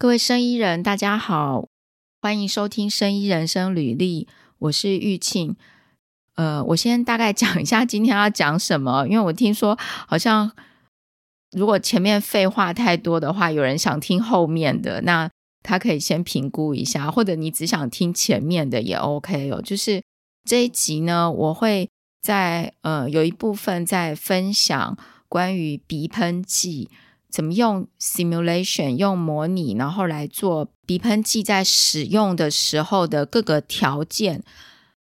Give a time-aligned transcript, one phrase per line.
[0.00, 1.66] 各位生医人，大家好，
[2.22, 4.26] 欢迎收听《生医人生旅历》，
[4.60, 5.56] 我是玉庆。
[6.36, 9.76] 呃，我先大概讲一下今天要讲什么，因为我听说
[10.06, 10.52] 好像
[11.50, 15.28] 如果前面废话太多的话，有人想听后面的，那
[15.64, 19.60] 他可以先评估一下，或者你只想听前面的也 OK 哦。
[19.60, 20.00] 就是
[20.44, 21.90] 这一集呢，我会
[22.22, 24.96] 在呃有一部分在分享
[25.28, 26.88] 关于鼻喷剂。
[27.30, 34.42] 怎么用 simulation 用模拟，然后来做鼻喷剂在使用的时候的各个条件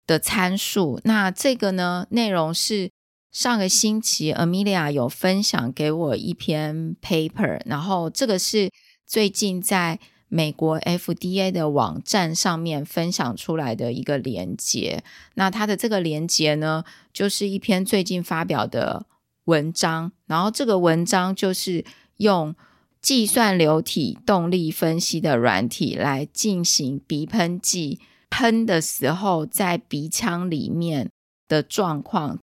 [0.04, 1.00] 的参数？
[1.04, 2.90] 那这个呢，内容是
[3.30, 8.68] 上个星期 Amelia 有分享给我一篇 paper，然后这个是
[9.06, 15.04] 最近在美国 FDA 的网站上面分享出来的一个连接。
[15.34, 19.06] 那它的这个连接呢，就是一篇最近发表的
[19.44, 21.84] 文章，然后这个文章就是。
[22.18, 22.54] 用
[23.00, 31.08] 计算流体动力分析的软体来进行鼻喷剂喷的时候，在鼻腔里面
[31.48, 32.38] 的状况，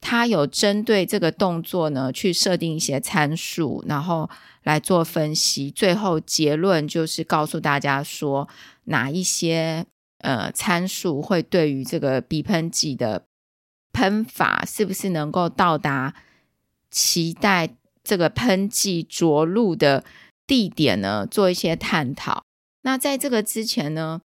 [0.00, 4.28] 它有针对这个动作呢去设定一些参数，然后
[4.64, 5.70] 来做分析。
[5.70, 8.48] 最后结论就是告诉大家说，
[8.84, 9.86] 哪一些
[10.18, 13.24] 呃参数会对于这个鼻喷剂的
[13.92, 16.14] 喷法是不是能够到达
[16.90, 17.76] 期待。
[18.04, 20.04] 这个喷剂着陆的
[20.46, 22.44] 地点呢，做一些探讨。
[22.82, 24.20] 那在这个之前呢，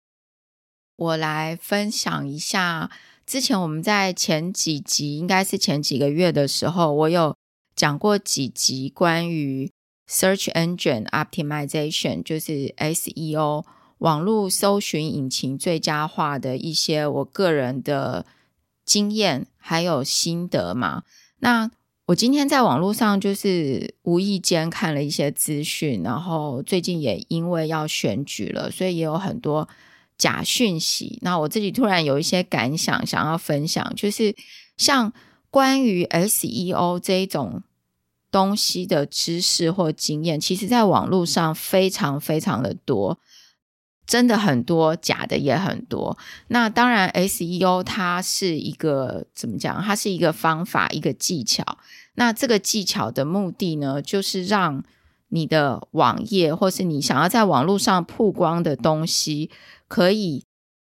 [0.95, 2.89] 我来分享一下，
[3.25, 7.35] 之前我们在前几集，应该是前几个月的时候，我有
[7.75, 9.69] 讲过几集关于
[10.09, 13.65] Search Engine Optimization，就是 SEO
[13.97, 18.25] 网络搜寻引擎最佳化的一些我个人的
[18.85, 21.03] 经验还有心得嘛。
[21.39, 21.69] 那
[22.07, 29.67] 我今天在网络上就是无意间看了一些资讯，然后最近也因为要选举了，所以也有很多
[30.15, 31.17] 假讯息。
[31.23, 34.35] 那我自己突然有一些感想想要分享，就是
[34.77, 35.11] 像
[35.49, 37.63] 关于 SEO 这一种
[38.29, 43.17] 东西的知识或经验，其实在网络上非常非常的多。
[44.05, 46.17] 真的很多，假的也很多。
[46.49, 49.81] 那当然，SEO 它是一个怎么讲？
[49.81, 51.79] 它是一个方法，一个技巧。
[52.13, 54.83] 那这个技巧的目的呢，就是让
[55.29, 59.49] 你的网页或是你想要在网络上曝光的东西，
[59.87, 60.45] 可以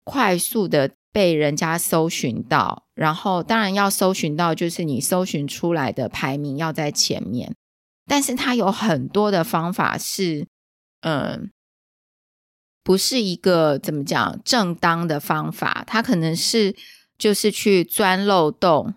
[0.05, 2.85] 快速的被人家搜寻到。
[2.95, 7.55] 然后，当然要搜寻到，就是你搜寻出来的排名要在前面。
[8.07, 10.47] 但是它有很多的方法是，
[11.01, 11.51] 嗯。
[12.83, 16.75] 不是一个怎么讲正当的方法，它可能是
[17.19, 18.95] 就是去钻漏洞。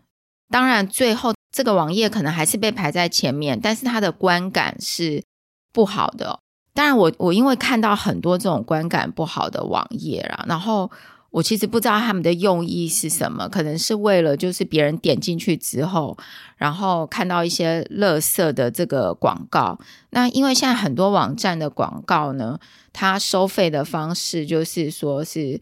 [0.49, 5.23] 当然，最后这个网页可能还是被排在前面，但是它的观感是
[5.71, 6.39] 不好的。
[6.73, 10.91] 当然我，我因为看到很多这种观感不好的网页啦，然后。
[11.33, 16.15] 我其实不知道他们的用意是什么，可能是为了就是别人点进去之后，
[16.57, 19.79] 然后看到一些垃圾的这个广告。
[20.11, 22.59] 那因为现在很多网站的广告呢，
[22.93, 25.59] 它收费的方式就是说是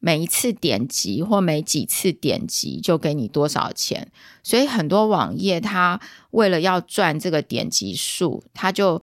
[0.00, 4.12] 每一次点击或每几次点击就给你多少钱，
[4.42, 5.98] 所以很多网页它
[6.32, 9.00] 为了要赚这个点击数，它就。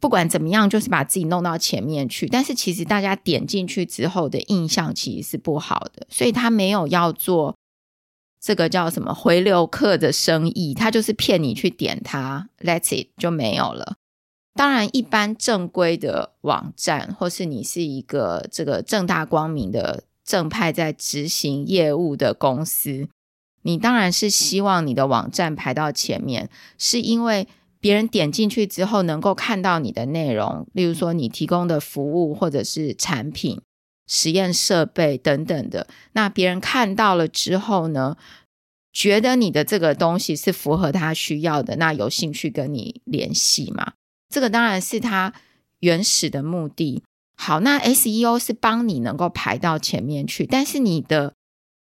[0.00, 2.26] 不管怎么样，就是把自己弄到前面去。
[2.26, 7.54] 但是其实大家点进去之后的印象其实是不好的，所以他没有要做
[8.40, 13.96] 这个叫什么回流客的生意，他就是骗你去点它， That's it 就没有了。
[14.54, 23.08] 当然，一般正规的网站，或是你是一个这个正大光明的正派在执行业务的公司，
[23.62, 27.46] 你当然是希望你的网站排到前面，是因为。
[27.80, 33.58] 别人点进去之后，能够看到你的内容，例如说你提供的服务或者是产品、
[34.06, 35.86] 实验设备等等的。
[36.12, 38.18] 那别人看到了之后呢，
[38.92, 43.94] 觉得你的这个东西是符合他需要的，那有兴趣跟你联系嘛？
[44.28, 45.32] 这个当然是他
[45.78, 47.02] 原始的目的。
[47.34, 51.32] 好，那 SEO 是帮你能够排到前面去，但是你的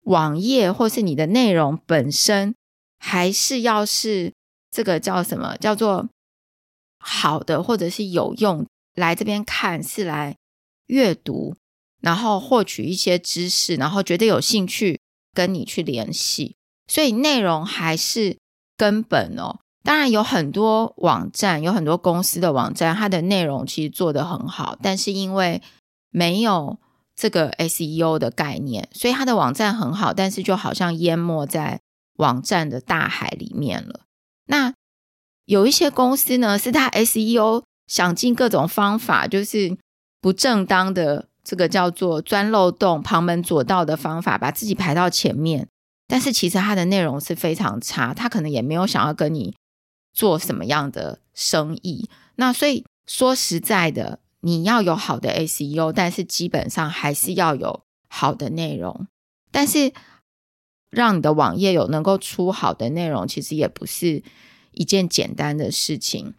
[0.04, 2.54] 网页或是你的内容本身，
[2.96, 4.32] 还是要是。
[4.70, 5.56] 这个叫什么？
[5.56, 6.08] 叫做
[6.98, 10.36] 好的，或者是有用，来这边看是来
[10.86, 11.54] 阅读，
[12.00, 15.00] 然后获取一些知识，然后觉得有兴趣
[15.32, 16.56] 跟你去联系。
[16.86, 18.36] 所以内容还是
[18.76, 19.60] 根本哦。
[19.82, 25.62] 当然有很多网站，有很多公司的网站，它的内容其实做得很好，但是因为
[26.10, 26.78] 没有
[27.16, 31.80] 这个 SEO 的概念，所以它的网站很好，但是就好像淹没在
[32.16, 34.00] 网站的大海里面了。
[34.50, 34.74] 那
[35.46, 39.78] 有一些公司呢，是它 SEO 想尽各种方法，就是
[40.20, 45.68] 不正当的这个叫做钻漏洞、旁门左道的方法，把自己排到前面。
[46.06, 49.54] 但是其实他的内容是非常差，他可能也没有想要跟你
[50.12, 52.10] 做什么样的生意。
[52.34, 59.06] 那所以说实在的，你要有好的 SEO，但是基本上还是要有好的内容。
[59.52, 59.92] 但是
[60.90, 64.22] 让你的网页有能够出好的内容，其实也不是
[64.72, 66.34] 一件简单的事情。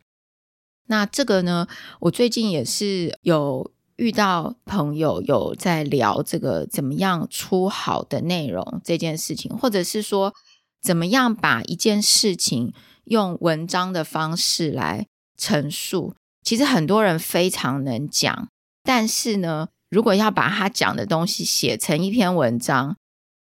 [0.88, 1.68] 那这个呢，
[2.02, 10.34] 我最近也是有遇到朋友有在聊这个怎么样出好的内容这件事情，或者是说
[10.82, 12.74] 怎么样把一件事情
[13.06, 15.08] 用文章的方式来
[15.38, 16.16] 陈述。
[16.44, 18.50] 其实很多人非常能讲，
[18.84, 22.98] 但是呢，如果要把他讲的东西写成一篇文章，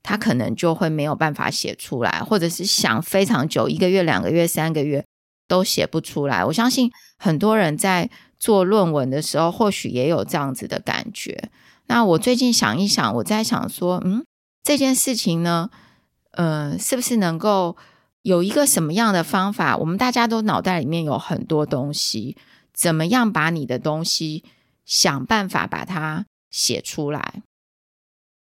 [0.04, 5.04] 他可能就会没有办法写出来，或者是想非常久，一个月、两个月、三个月。
[5.46, 6.42] 都写不出来。
[6.42, 8.08] 我相信很多人在
[8.38, 11.50] 做论文的时候，或许也有这样子的感觉。
[11.86, 14.24] 那我最近想一想，我在想说，嗯，
[14.62, 15.68] 这件事情呢，
[16.30, 17.76] 呃，是不是能够
[18.22, 19.76] 有一个什么样的方法？
[19.76, 22.38] 我们大家都脑袋里面有很多东西，
[22.72, 24.44] 怎么样把你的东西
[24.86, 27.42] 想办法把它写出来？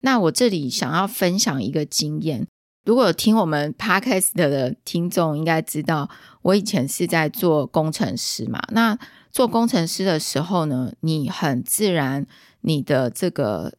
[0.01, 2.47] 那我这里想要分享一个经验。
[2.85, 6.09] 如果听我们 Podcast 的听众，应该知道
[6.43, 8.61] 我以前是在做工程师嘛。
[8.71, 8.99] 那
[9.31, 12.27] 做工程师的时候呢，你很自然，
[12.63, 13.75] 你的这个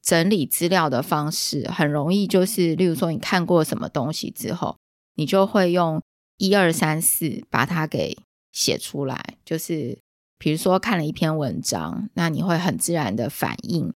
[0.00, 4.76] 整理资料的方式很容易，就是例如说，你看过什么东西之后，
[5.16, 6.00] 你就会用
[6.38, 8.16] 一二三四把它给
[8.52, 9.36] 写出来。
[9.44, 9.98] 就是
[10.38, 13.92] 比如说看了一篇文章，那你会很自然的反应。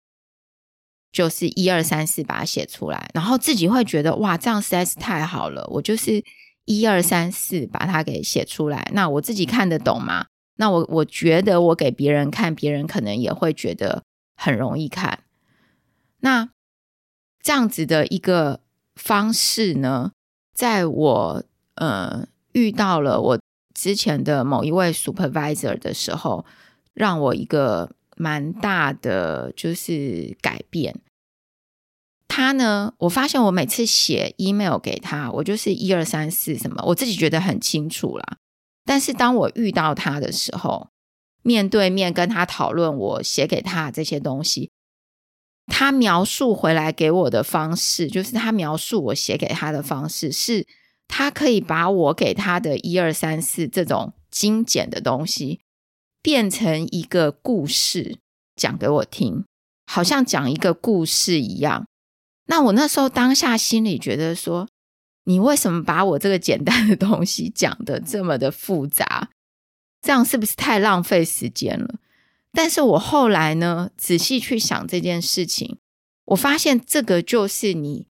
[1.13, 5.63] 就是一二三四把它写出来，然后自己会觉得哇，这样实在是太好了。
[5.69, 6.25] 我就是
[6.65, 10.25] 一二三四把它给写出来，那我自己看得懂吗？
[10.57, 14.03] 那我我觉得我给别人看，别人可能也会觉得
[14.37, 15.19] 很容易看。
[16.21, 16.49] 那
[17.43, 18.61] 这样子的一个
[18.95, 20.13] 方式呢，
[20.55, 21.45] 在我
[21.75, 23.41] 呃遇到了我
[23.75, 26.47] 之前的某一位 supervisor 的时候，
[26.95, 27.91] 让我一个。
[28.23, 31.01] 蛮大的就是改变。
[32.29, 38.37] 他呢，我发现我每次写 email 给他，我就是一二三四什么，我自己觉得很清楚啦。
[38.85, 40.91] 但是当我遇到他的时候，
[41.43, 44.71] 面对面跟他讨论我写给他这些东西，
[45.67, 50.67] 他描述回来给我的方式，就是他描述我写给他的方式，是
[51.09, 55.61] 他可以把我给他的一二三四这种精简的东西。
[56.23, 58.19] 变成一个故事
[58.55, 59.45] 讲给我听，
[59.87, 61.87] 好像讲一个故事一样。
[62.47, 64.69] 那我那时候当下心里觉得说，
[65.25, 69.31] 你为什么把我这个简单的东西讲得这么的复杂？
[70.01, 71.97] 这样是不是太浪费时间了？
[72.53, 75.79] 但是我后来呢，仔细去想这件事情，
[76.27, 78.07] 我发现这个就是你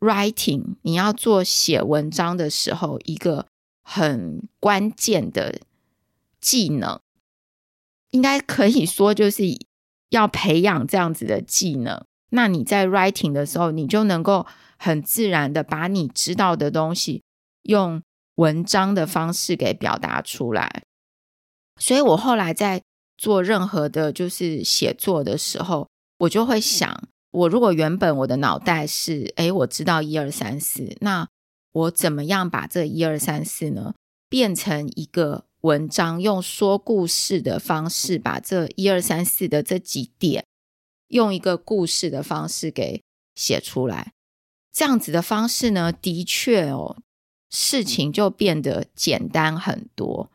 [0.00, 3.46] writing，你要做写文章的时候一个
[3.82, 5.60] 很关键的
[6.40, 7.00] 技能。
[8.10, 9.44] 应该可以说，就是
[10.10, 12.04] 要培养这样子的技能。
[12.30, 14.46] 那你在 writing 的时候，你就能够
[14.78, 17.22] 很自然的把你知道的东西
[17.62, 18.02] 用
[18.36, 20.82] 文章的方式给表达出来。
[21.80, 22.82] 所以我后来在
[23.18, 25.88] 做任何的，就是写作的时候，
[26.18, 31.28] 我就会想：我如果原本我的脑袋是，诶，我知道一二三四，那
[31.72, 33.94] 我怎么样把这一二三四呢，
[34.28, 35.44] 变成一个。
[35.66, 40.46] 文章用说故事的方式，把这一二三四的这几点，
[41.08, 43.02] 用一个故事的方式给
[43.34, 44.12] 写出来。
[44.72, 46.98] 这样子的方式呢，的确哦，
[47.50, 50.30] 事情就变得简单很多。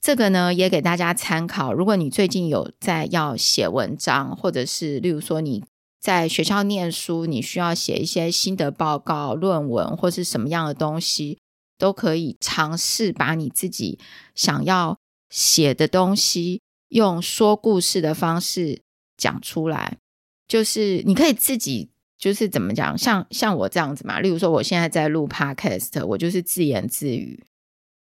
[0.00, 1.72] 这个呢，也给大家参考。
[1.72, 5.64] 如果你最近有在要写文章，或者是例如说你
[6.00, 11.40] 在学校念书，你需要写一些心得报告、论文或是什么样的东西。
[11.82, 13.98] 都可以尝试把你自己
[14.36, 18.82] 想要写的东西用说故事的方式
[19.16, 19.98] 讲出来，
[20.46, 24.20] 就是你可以自己就是怎么讲，像像我这样子嘛。
[24.20, 27.42] 例如说，我现在在录 Podcast，我就是自言自语，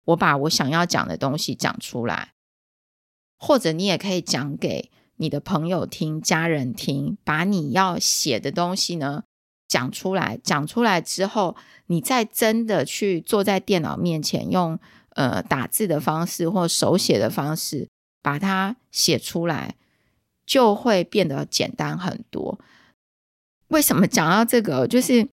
[0.04, 2.34] 我把我想要讲的东西讲出来，
[3.38, 9.24] 或者你也可以讲给你的朋友听、家人听，把你要写的东西呢。
[9.72, 14.78] 讲出来，讲出来之后，你再真的去坐在电脑面前，用
[15.14, 17.88] 呃打字的方式或手写的方式
[18.20, 19.76] 把它写出来，
[20.44, 22.58] 就会变得简单很多。
[23.68, 24.86] 为什么讲到这个？
[24.86, 25.26] 就是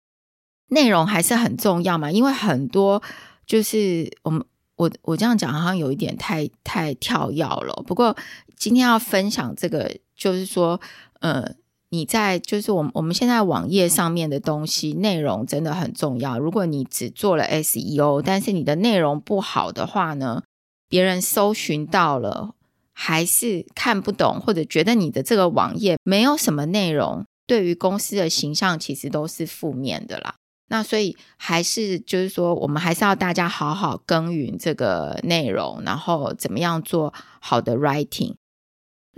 [0.70, 3.04] 内容还是很重要嘛，因为很多
[3.46, 4.42] 就是我们
[4.78, 7.84] 我我这样讲好像有一点太太跳跃了。
[7.86, 8.16] 不过
[8.56, 10.80] 今天要分享这个，就是说，
[11.20, 11.54] 呃，
[11.92, 16.38] 你在就是我们我们现在网页上面的东西内容真的很重要。
[16.38, 20.44] 如果你只做了 SEO，但是你的内容不好的话呢，
[20.88, 22.54] 别人搜寻到了
[22.94, 30.36] 还是看不懂，或者觉得你的这个网页没有什么内容，对于公司的形象其实都是负面的啦。
[30.72, 38.36] 那所以还是就是说，我们还是要大家好好耕耘这个内容，然后怎么样做好的 writing。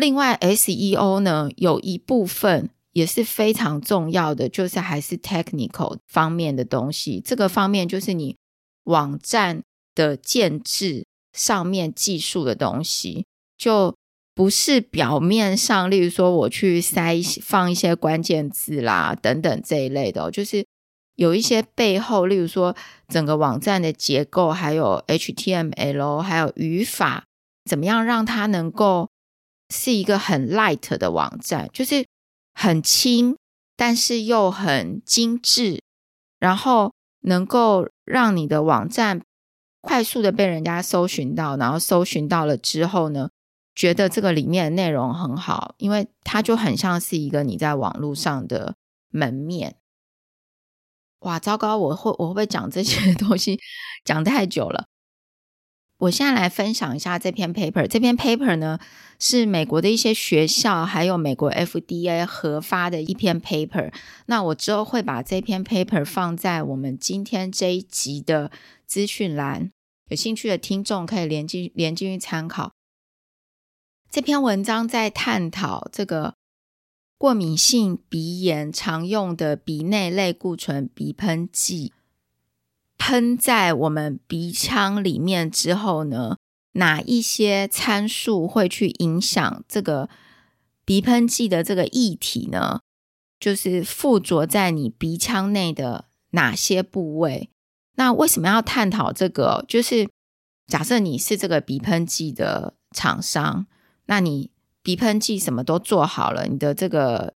[0.01, 7.21] 另外，SEO 呢，有一部分也是非常重要的，就是还是 technical 方面的东西。
[7.23, 8.35] 这个方面就是你
[8.85, 9.61] 网站
[9.93, 13.95] 的建制上面技术的东西，就
[14.33, 20.65] 不是表面上，例如说我去塞放一些关键字啦等等这一类的，就是。
[21.17, 22.75] 有一些背后，例如说
[23.07, 27.25] 整个网站的结构，还有 HTML，还有语法，
[27.69, 29.10] 怎么样让它能够
[29.71, 32.05] 是一个很 light 的网站，就是
[32.53, 33.37] 很轻，
[33.75, 35.81] 但是又很精致，
[36.37, 39.21] 然后能够让你的网站
[39.79, 43.29] 快速的被人家搜寻到，然后搜寻到了之后呢，
[43.73, 48.75] 觉得这个里面的内容很好，因为它就很像是一个你在网络上的
[49.09, 49.77] 门面。
[51.21, 51.77] 哇，糟糕！
[51.77, 53.59] 我会我会不会讲这些 东西
[54.03, 54.87] 讲太久了？
[56.01, 57.87] 我现在来分享一下这篇 paper。
[57.87, 58.79] 这篇 paper 呢，
[59.19, 63.93] 是美国的一些学校还有美国 FDA 核发的一篇 paper。
[64.27, 68.51] 那我之后会把这篇 paper 放在我们今天这一集的
[68.85, 69.71] 资讯栏，
[70.09, 72.71] 有兴趣的听众可以连进连进去参考。
[74.09, 76.35] 这篇文章在探讨这个。
[77.17, 81.93] 过敏性鼻炎常用的鼻内类固醇鼻喷剂
[83.01, 86.37] 喷在我们鼻腔里面之后呢，
[86.73, 90.07] 哪一些参数会去影响这个
[90.85, 92.81] 鼻喷剂的这个液体呢？
[93.39, 97.49] 就是附着在你鼻腔内的哪些部位？
[97.95, 99.65] 那为什么要探讨这个？
[99.67, 100.07] 就是
[100.67, 103.65] 假设你是这个鼻喷剂的厂商，
[104.05, 104.51] 那你。
[104.83, 107.35] 鼻喷剂什么都做好了，你的这个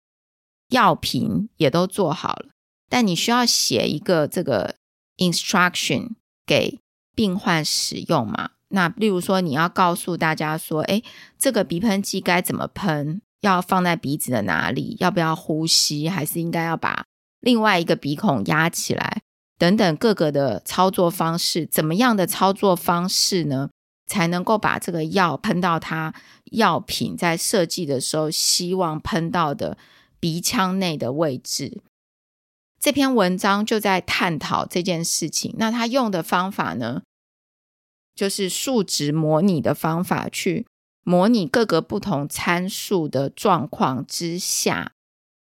[0.70, 2.48] 药品也都做好了，
[2.88, 4.76] 但你需要写一个这个
[5.18, 6.10] instruction
[6.46, 6.80] 给
[7.14, 8.50] 病患使用嘛？
[8.68, 11.02] 那例如说，你要告诉大家说，哎，
[11.38, 13.20] 这个鼻喷剂该怎么喷？
[13.40, 14.96] 要放在鼻子的哪里？
[15.00, 16.08] 要不要呼吸？
[16.08, 17.04] 还是应该要把
[17.40, 19.22] 另外一个鼻孔压起来？
[19.58, 23.70] 等等各个的操作方式，怎么样的操作方式呢？
[24.06, 26.12] 才能够把这个药喷到它
[26.52, 29.78] 药品在设计的时候希望喷到的
[30.20, 31.80] 鼻腔内的位置。
[32.84, 35.54] 这篇文章就在探讨这件事情。
[35.56, 37.00] 那他用的方法呢，
[38.14, 40.66] 就是数值模拟的方法，去
[41.02, 44.92] 模拟各个不同参数的状况之下，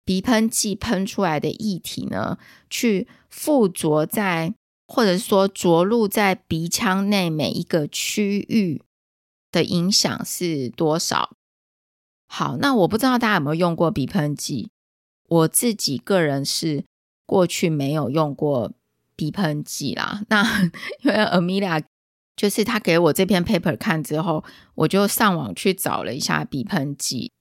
[0.05, 2.39] 鼻喷剂喷出来的液体呢，
[2.71, 4.55] 去附着在。
[4.87, 8.83] 或者说着陆在鼻腔内每一个区域
[9.51, 11.35] 的影响是多少？
[12.29, 14.71] 好，那我不知道大家有没有用过鼻喷剂。
[15.29, 16.85] 我自己个人是
[17.27, 18.73] 过去没有用过
[19.17, 20.23] 鼻喷剂啦。
[20.29, 20.43] 那
[21.03, 21.83] 因为 Amelia
[22.37, 27.33] 就是他给我这篇 paper 看之后，我就上网去找了一下鼻喷剂。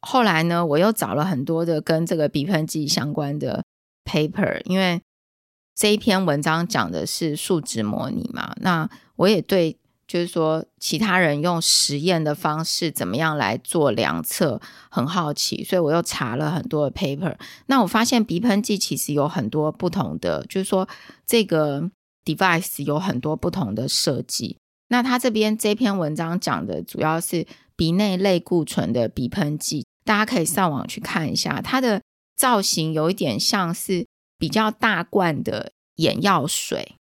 [0.00, 3.64] 后来呢，我又找了很多的跟这个鼻喷剂相关的
[4.04, 5.00] paper，因为。
[5.76, 8.54] 这一篇文章讲的是数值模拟嘛？
[8.60, 9.76] 那我也对，
[10.06, 17.36] 就是说其他人用实验的方式怎么样来做量测很好奇，所以我又查了很多的 paper。
[17.66, 20.88] 那我发现鼻喷剂其实有很多不同的，就是说
[21.26, 21.90] 这个
[22.24, 24.56] device 有很多不同的设计。
[24.88, 27.46] 那他这边这篇文章讲的主要是
[27.76, 32.02] 鼻内类固醇的鼻喷剂，大家可以上网去看一下，它的
[32.36, 34.06] 造型有一点像是。
[34.36, 36.96] 比较大罐的眼药水，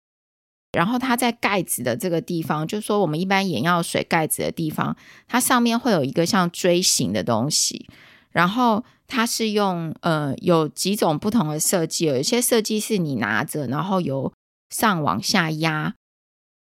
[0.73, 4.97] 然后它在盖子的这个地方，就是说我们一般眼药水盖子的地方，
[5.29, 7.87] 它上面会有一个像锥形的东西，
[8.31, 14.33] 然后它是用呃有几种不同的设计，有一些设计是你拿着，然后由
[14.71, 15.95] 上往下压，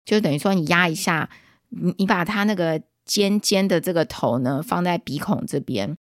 [0.04, 1.30] 就等于说你压一下，
[1.68, 5.96] 你你把它那个尖尖的这个头呢放在鼻孔这边，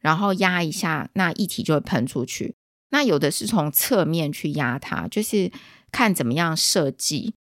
[0.00, 2.54] 然后压一下，那液体就会喷出去。
[2.90, 5.50] 那有的是从侧面去压它，就是
[5.90, 7.34] 看怎么样设计。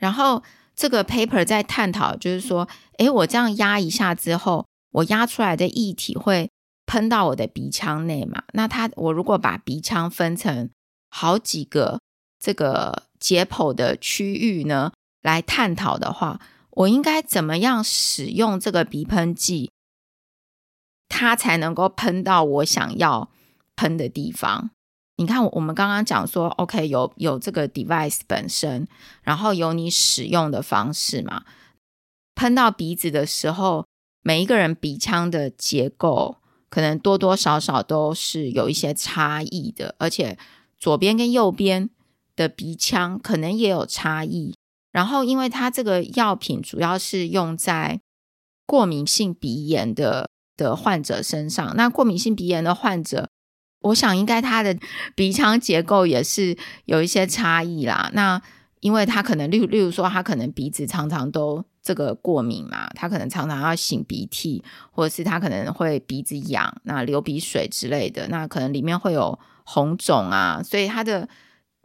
[0.00, 0.42] 然后
[0.74, 2.66] 这个 paper 在探讨，就是说，
[2.98, 6.50] 诶，我这样压一下之后，我压出来的液体会
[6.86, 8.42] 喷到我的鼻腔内嘛？
[8.54, 10.70] 那它，我如果把鼻腔分成
[11.10, 12.00] 好几个
[12.40, 14.92] 这个解剖的区域呢，
[15.22, 16.40] 来探讨的话，
[16.70, 19.70] 我应该怎么样使用这个鼻喷剂，
[21.08, 23.30] 它才能够喷到我想要
[23.76, 24.70] 喷的地方？
[25.20, 28.88] 你看，我们刚刚讲说，OK，有有这个 device 本身，
[29.22, 31.44] 然后有你使用的方式嘛。
[32.34, 33.84] 喷到鼻子的时候，
[34.22, 36.38] 每一个人鼻腔的结构
[36.70, 40.38] 可能多多少少都是有一些差异的，而且
[40.78, 41.90] 左边跟右边
[42.34, 44.54] 的鼻腔可能也有差异。
[44.90, 48.00] 然后，因为它这个药品主要是用在
[48.64, 53.28] 过敏性鼻炎的的患者身上，那过敏性鼻炎的患者，
[53.80, 54.76] 我想应该他的
[55.14, 58.10] 鼻腔结构也是有一些差异啦。
[58.14, 58.40] 那
[58.80, 71.28] 因为他可能例例如说，他可能鼻子常常都这个过敏嘛，他可能常常要擤鼻涕，或者是他可能会鼻子痒，那流鼻水之类的，那可能里面会有红肿啊，所以他的。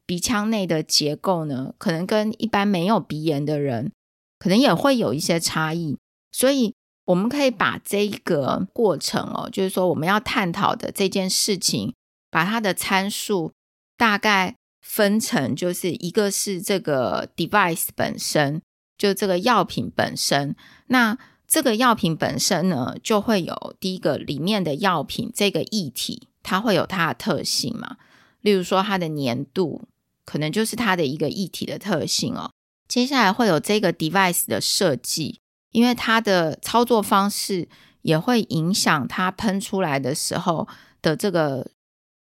[0.07, 3.91] 鼻腔内的结构呢，可能跟一般没有鼻炎的人，
[4.37, 5.97] 可能也会有一些差异。
[6.31, 6.75] 所以，
[7.05, 11.93] 我们可以把这一个过程哦，就是说我们要探讨的这件事情，
[12.29, 13.51] 把它的参数
[13.97, 18.61] 大概分成，就是一个是这个 device 本身，
[18.97, 20.55] 就这个药品本身。
[20.87, 27.97] 那这个药品本身呢，就会有第一个里面的药品这个液体，它会有它的特性嘛，
[28.41, 29.87] 例如说它的粘度。
[30.27, 32.49] 可能就是它的一个液体的特性哦。
[32.87, 35.39] 接下来会有这个 device 的设计，
[35.75, 37.67] 因为它的操作方式
[38.01, 40.65] 也会影响它喷出来的时候
[41.01, 41.69] 的这个，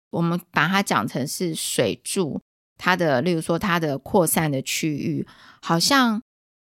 [0.09, 2.41] 我们把它讲成是水柱，
[2.77, 5.25] 它的例如说它的扩散的区域，
[5.61, 6.21] 好像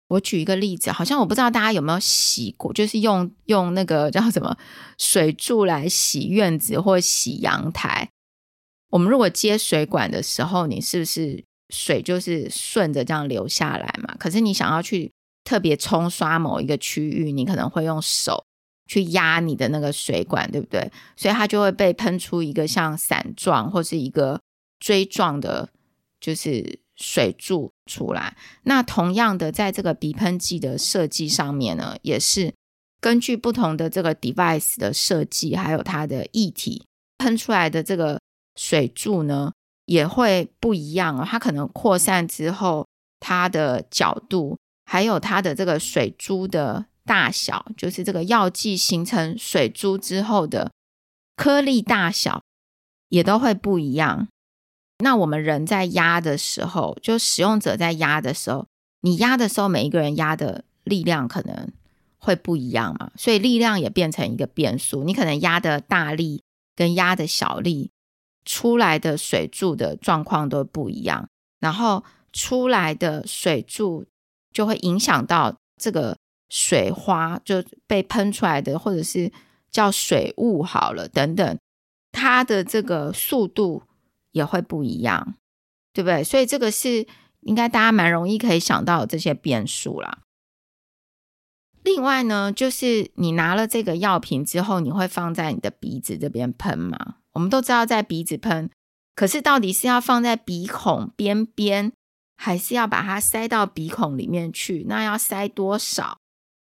[0.08, 4.58] 我举一个例子，好像我不知道大家有没有洗过，就是用用那个叫什么
[4.98, 8.08] 水柱来洗院子或洗阳台。
[8.92, 14.16] 我们如果接水管的时候，你是不是水就是顺着这样流下来嘛？
[14.18, 15.12] 可是你想要去
[15.50, 18.46] 特别冲刷某一个区域，你可能会用手
[18.86, 20.92] 去压你的那个水管，对不对？
[21.16, 24.40] 所以它就会被喷出一个像伞状或是一个
[24.80, 25.70] 锥状的，
[26.22, 28.38] 就是水柱出来。
[28.64, 32.54] 那同样的，在这个鼻喷剂的设计上面呢，也是
[33.02, 36.86] 根据不同的这个 device 的设计，还有它的液体
[37.18, 38.20] 喷出来的这个。
[38.56, 39.54] 水柱呢
[39.86, 42.86] 也会不一样，它可能扩散之后，
[43.22, 44.58] 它的角度，
[44.90, 50.72] 还有它的这个水珠的大小，就是这个药剂形成水珠之后的
[51.36, 52.42] 颗粒大小，
[53.10, 54.28] 也都会不一样。
[55.04, 58.66] 那我们人在压的时候，就使用者在压的时候，
[59.02, 61.72] 你压的时候，每一个人压的力量可能
[62.18, 65.04] 会不一样嘛，所以力量也变成一个变数。
[65.04, 66.44] 你可能压的大力
[66.76, 67.92] 跟压的小力。
[68.46, 74.06] 出来的水柱的状况都不一样，然后出来的水柱
[74.52, 76.18] 就会影响到这个
[76.50, 79.32] 水花就被喷出来的，或者是
[79.72, 81.60] 叫水雾好了等等，
[82.12, 83.84] 它的这个速度
[84.32, 85.36] 也会不一样，
[85.94, 86.24] 对不对？
[86.24, 87.08] 所以这个是
[87.42, 90.20] 应该大家蛮容易可以想到这些变数啦。
[91.84, 97.16] 另外呢，就是你拿了这个药品之后，你会放在你的鼻子这边喷吗？
[97.34, 98.70] 我们都知道在鼻子喷，
[99.16, 101.94] 可是到底是要放在鼻孔边边，
[102.42, 104.86] 还是要把它塞到鼻孔里面去？
[104.88, 106.20] 那要塞多少？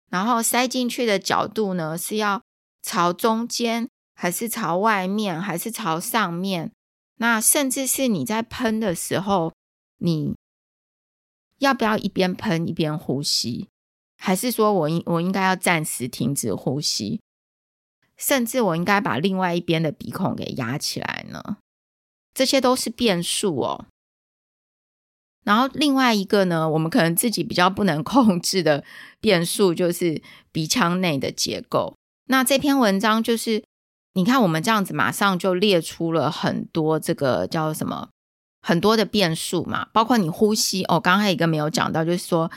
[0.10, 1.98] 然后塞进去的角度呢？
[1.98, 2.42] 是要
[2.82, 6.72] 朝中间，还是朝外面，还是朝上面？
[7.18, 9.52] 那甚至是你在喷的时候，
[9.98, 10.34] 你
[11.58, 13.68] 要不要一边喷一边呼吸？
[14.16, 17.20] 还是说我应我应该要暂时停止呼吸？
[18.16, 21.58] 甚至我应该把另外一边的鼻孔给压起来呢？
[22.34, 23.88] 这些都是变数哦。
[25.46, 28.84] 然后另外一个呢，我们可能自己比较不能控制的
[29.22, 31.96] 变数就是鼻腔内的结构。
[32.28, 33.64] 那这篇文章就是，
[34.16, 38.10] 你看我们这样子马上就列出了很多这个叫什么，
[38.62, 42.52] 很多的变数嘛，包括你呼吸哦，刚刚还有一个没有讲到，就是说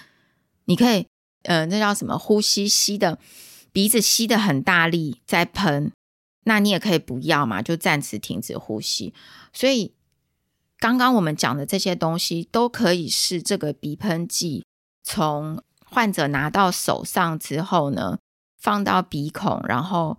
[0.64, 1.06] 你可以，
[1.44, 2.18] 呃，那叫什么？
[2.18, 3.18] 呼吸吸的。
[3.70, 5.92] 鼻子吸得很大力，在喷，
[6.44, 9.12] 那你也可以不要嘛，就暂时停止呼吸。
[9.52, 9.92] 所以，
[10.78, 14.64] 刚刚我们讲的这些东西，都可以是这个鼻喷剂
[15.02, 18.18] 从患者拿到手上之后呢，
[18.60, 20.16] 放到鼻孔，然后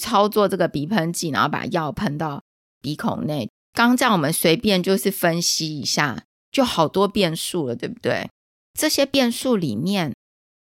[0.00, 2.42] 操作这个鼻喷剂，然后把药喷到
[2.80, 3.50] 鼻孔内。
[3.72, 8.30] 刚这样我们随便就是分析一下，就好多变数了，对不对？
[8.72, 10.14] 这些变数里面，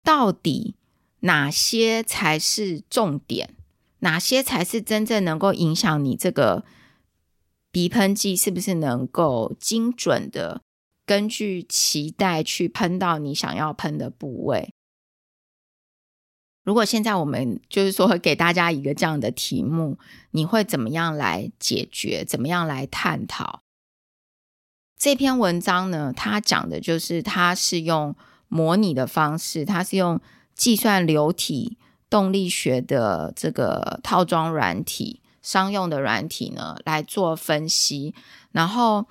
[0.03, 0.75] 到底，
[1.21, 3.55] 哪些才是重点？
[3.99, 6.65] 哪些才是真正能够影响你这个
[7.71, 10.61] 鼻喷剂是不是能够精准的
[11.05, 14.73] 根据脐带去喷到你想要喷的部位。
[16.63, 19.97] 如果现在我们就是说给大家一个这样的题目，
[20.31, 22.23] 你会怎么样来解决？
[22.23, 23.61] 怎么样来探讨？
[24.97, 28.15] 这篇文章呢，它讲的就是它是用
[28.47, 30.19] 模拟的方式，它是用
[30.53, 31.77] 计算流体
[32.09, 38.13] 动力学的这个套装软体、商用的软体呢来做分析，
[38.51, 39.05] 然后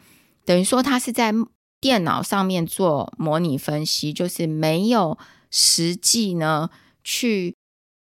[0.44, 1.32] 等于说它是在
[1.80, 5.18] 电脑上面做模拟分析，就是没有
[5.50, 6.70] 实际呢
[7.02, 7.56] 去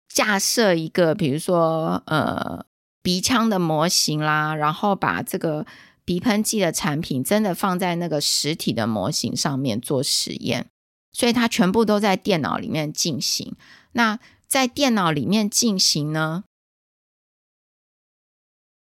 [0.09, 2.65] 架设一个，比如说呃
[3.03, 5.67] 鼻腔的模型啦，然后把这个。
[6.07, 10.67] 鼻喷剂的产品真的放在那个实体的模型上面做实验，
[11.15, 13.57] 所以它全部都在电脑里面进行。
[13.93, 16.45] 那在电脑里面进行呢？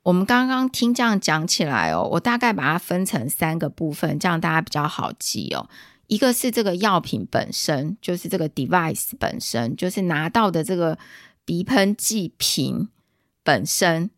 [0.03, 5.69] 我们刚刚听这样讲起来哦，我大概把它分成三个部分，这样大家比较好记哦。
[6.07, 10.97] 一个是这个药品本身，就是这个 device 本身，就是拿到的这个
[11.45, 12.89] 鼻喷剂瓶
[13.43, 14.09] 本身。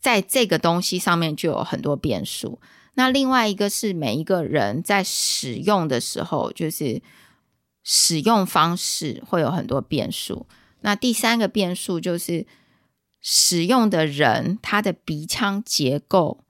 [0.00, 2.60] 在这个东西上面就有很多变数。
[2.92, 7.00] 那另外一个是每一个人在使用的时候，就是
[7.82, 10.46] 使用方式会有很多变数。
[10.82, 12.46] 那第三个变数就是
[13.26, 16.44] 使用的人他的鼻腔结构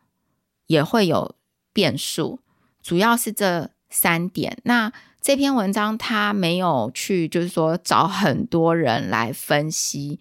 [0.66, 1.36] 也会有
[1.72, 2.40] 变数。
[2.82, 4.58] 主要是这三点。
[4.64, 10.18] 那这篇文章他没有去，就是说找很多人来分析。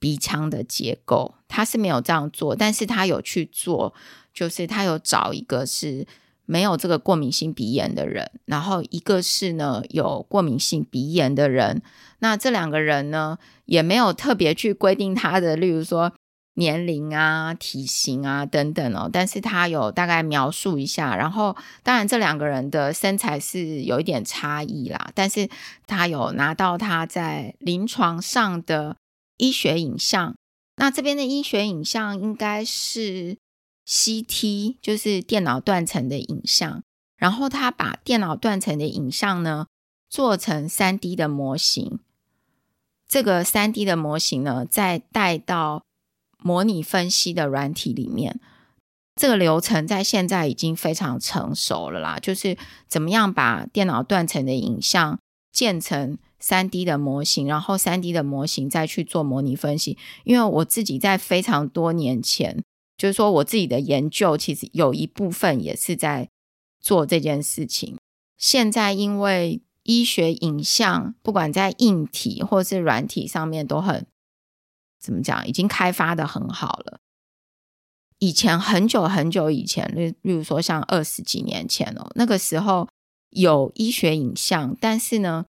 [0.00, 3.94] 鼻腔的结构，他是没有这样做，但是他有去做，
[4.34, 6.06] 就是他有找一个是
[6.46, 11.82] 没有这个过敏性鼻炎的人，然后一个是呢有过敏性鼻炎的人，
[12.20, 16.12] 那这两个人呢也没有特别去规定他的，例如说
[16.54, 25.48] 年龄啊、体型啊等等哦，但是他有大概描述一下，然后当然这两个人的身材是有一点差异啦，但是
[25.86, 28.96] 他有拿到他在临床上的。
[29.36, 30.36] 医学影像，
[30.76, 33.36] 那这边的医学影像应该是
[33.86, 36.82] CT，就是电脑断层的影像。
[37.16, 39.66] 然后他把电脑断层的影像呢
[40.08, 41.98] 做成 3D 的模型，
[43.08, 45.84] 这个 3D 的模型呢再带到
[46.38, 48.40] 模拟分析的软体里面。
[49.14, 52.56] 这个流程在现在已经非常成熟了啦，就是
[52.88, 55.18] 怎么样把电脑断层的影像
[55.52, 56.18] 建成。
[56.40, 59.96] 三 D 的模型，然后三 D 的模型再去做模拟分析。
[60.24, 62.62] 因为我自己在非常多年前，
[62.96, 66.28] 就是说我自己的研究，其实有一部分也是在
[66.80, 67.98] 做这件事情。
[68.36, 74.06] 现在因为医学影像，不管在硬体或是软体上面都很，
[75.00, 77.00] 怎么讲，已经开发得很好了。
[78.18, 82.88] 以前很久很久以前，例例如说像二十几年前哦，那个时候
[83.30, 85.46] 有医学影像，但是呢。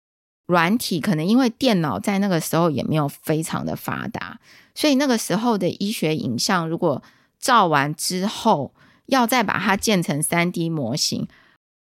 [0.47, 4.39] 软体可能因为电脑在那个时候也没有非常的发达，
[4.75, 7.03] 所以那个时候的医学影像如果
[7.39, 8.75] 照完之后
[9.07, 11.29] 要再把它建成 3D 模型，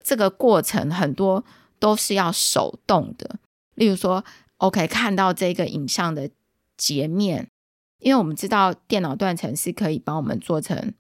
[0.02, 1.44] 这个过程很多
[1.78, 3.38] 都是要手动的。
[3.74, 4.24] 例如说
[4.56, 6.30] ，OK，看到这个影像的
[6.76, 7.50] 截面，
[7.98, 10.94] 因为我们知道电脑断层是可以帮我们做成，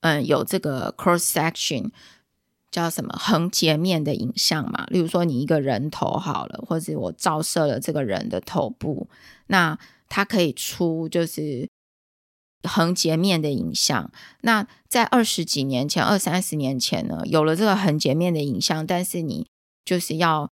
[0.00, 1.90] 嗯，有这个 cross section。
[2.68, 4.84] 叫什么横截面的影像嘛？
[4.88, 9.08] 例如说，你一个人头好了，或者我照射了这个人的头部，
[9.46, 9.78] 那
[10.10, 11.66] 它可以出就是
[12.62, 14.10] 横截面的影像。
[14.42, 19.46] 那在二十几年前、二三十年前呢，有了这个横截面的影像，但是你
[19.84, 20.50] 就是要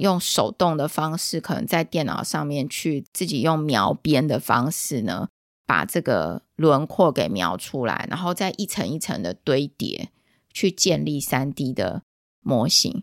[0.00, 5.28] 用手动的方式，可能在电脑上面去自己用描边的方式呢，
[5.66, 10.10] 把这个轮廓给描出来，然后再一层一层的堆叠。
[10.56, 12.04] 去建立三 D 的
[12.38, 13.02] 模型，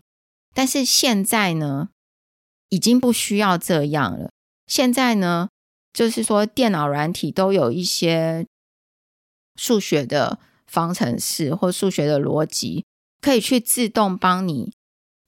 [0.54, 1.90] 但是现在呢，
[2.70, 4.30] 已经不需要这样了。
[4.66, 5.50] 现在呢，
[5.92, 8.46] 就是说电脑软体都有一些
[9.56, 12.84] 数学的方程式或数学的逻辑，
[13.20, 14.72] 可以去自动帮你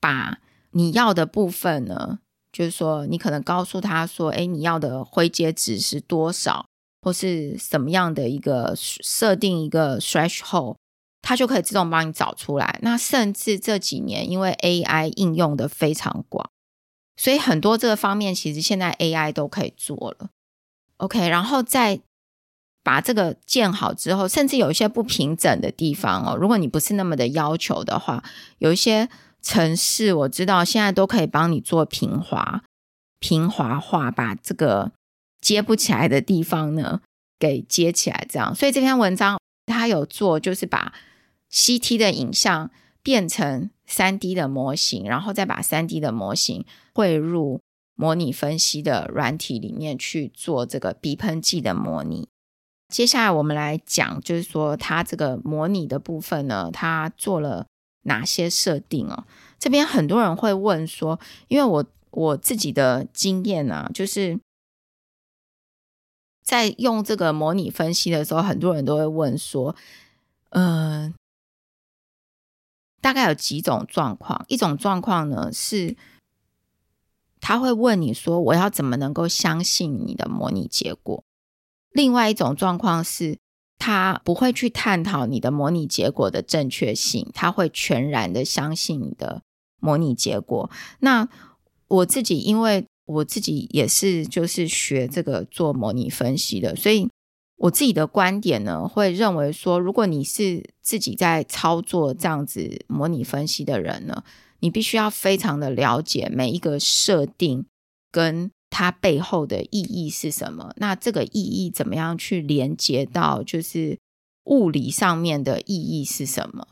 [0.01, 0.39] 把
[0.71, 2.19] 你要的部分呢，
[2.51, 6.67] 就是说你可能告诉他说，哎，你要的灰阶值是多少，
[7.03, 10.77] 或是什么样的一个设定一个 threshold。
[11.27, 12.79] 它就可以自动帮你找出来。
[12.83, 16.51] 那甚至这几年，因为 AI 应用的非常广，
[17.17, 20.29] 所以很多这个方面其实现在 AI 都可以做了。
[21.05, 22.01] OK，然后再
[22.83, 28.23] 把这个建好之后，甚至有一些不平整的地方哦，如果你不是那么的要求的话，
[28.59, 29.09] 有一些
[29.43, 32.63] 城市我知道现在都可以帮你做平滑、
[33.19, 34.93] 平滑化，把这个
[35.41, 37.01] 接不起来的地方呢
[37.39, 38.27] 给接起来。
[38.29, 40.93] 这样，所以这篇文章它有做，就是把。
[41.53, 47.61] CT 的影像变成三 D 的模型，然后再把三 D 的模型汇入
[47.95, 52.29] 模拟分析的软体里面去做这个鼻喷剂的模拟。
[52.89, 57.67] 接下来我们来讲，就是说它这个模拟的部分呢，它做了
[58.03, 59.25] 哪些设定哦？
[59.59, 64.39] 这边很多人会问说，因为我我自己的经验啊，就是
[66.43, 69.75] 在用这个模拟分析的时候，很多人都会问说，
[70.51, 71.15] 嗯、
[73.01, 75.97] 大概有几种状况，一种状况呢是，
[77.45, 81.23] 他会问你说：“我要怎么能够相信你的模拟结果？”
[81.93, 83.37] 另外一种状况是，
[83.79, 89.43] 他不会去探讨你的模拟结果的正确性，他会全然的相信你的
[89.79, 90.71] 模拟结果。
[91.01, 91.29] 那
[91.89, 97.11] 我自己，因为我自己也是就是学这个做模拟分析的，所以。
[97.57, 104.25] 我自己的观点呢，会认为说，如果你是自己在操作这样子模拟分析的人呢，
[104.65, 107.67] 你必须要非常的了解每一个设定
[108.11, 110.73] 跟它背后的意义是什么。
[110.79, 113.99] 那这个意义怎么样去连接到就是
[114.45, 116.69] 物理上面的意义是什么？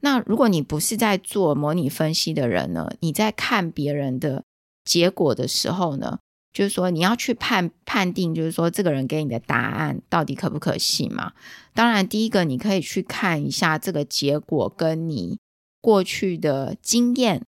[0.00, 4.44] 那如果你不是在做模拟分析的人呢，你在看别人的
[4.84, 6.18] 结果的时候呢，
[6.52, 11.32] 就是说，你要去判判定，就是说，这个人给你的答案到底可不可信嘛？
[11.72, 15.38] 当然，第一个你可以去看一下这个结果跟你
[15.80, 17.44] 过去的经验，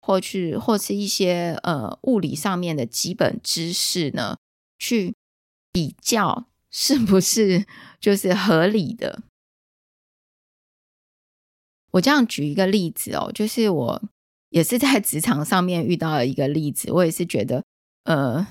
[0.00, 4.38] 或去或是一些呃物理上面的基本知识呢，
[4.78, 5.14] 去
[5.72, 7.66] 比较是不是
[8.00, 9.22] 就是合理的。
[11.92, 14.02] 我这样举一个例子哦，就是我
[14.48, 17.62] 也是在职场上面遇到了一个例子，我也是觉得。
[18.04, 18.46] 呃，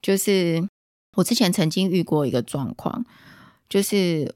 [0.00, 0.68] 就是
[1.16, 3.04] 我之前曾经遇过一个状况，
[3.68, 4.34] 就是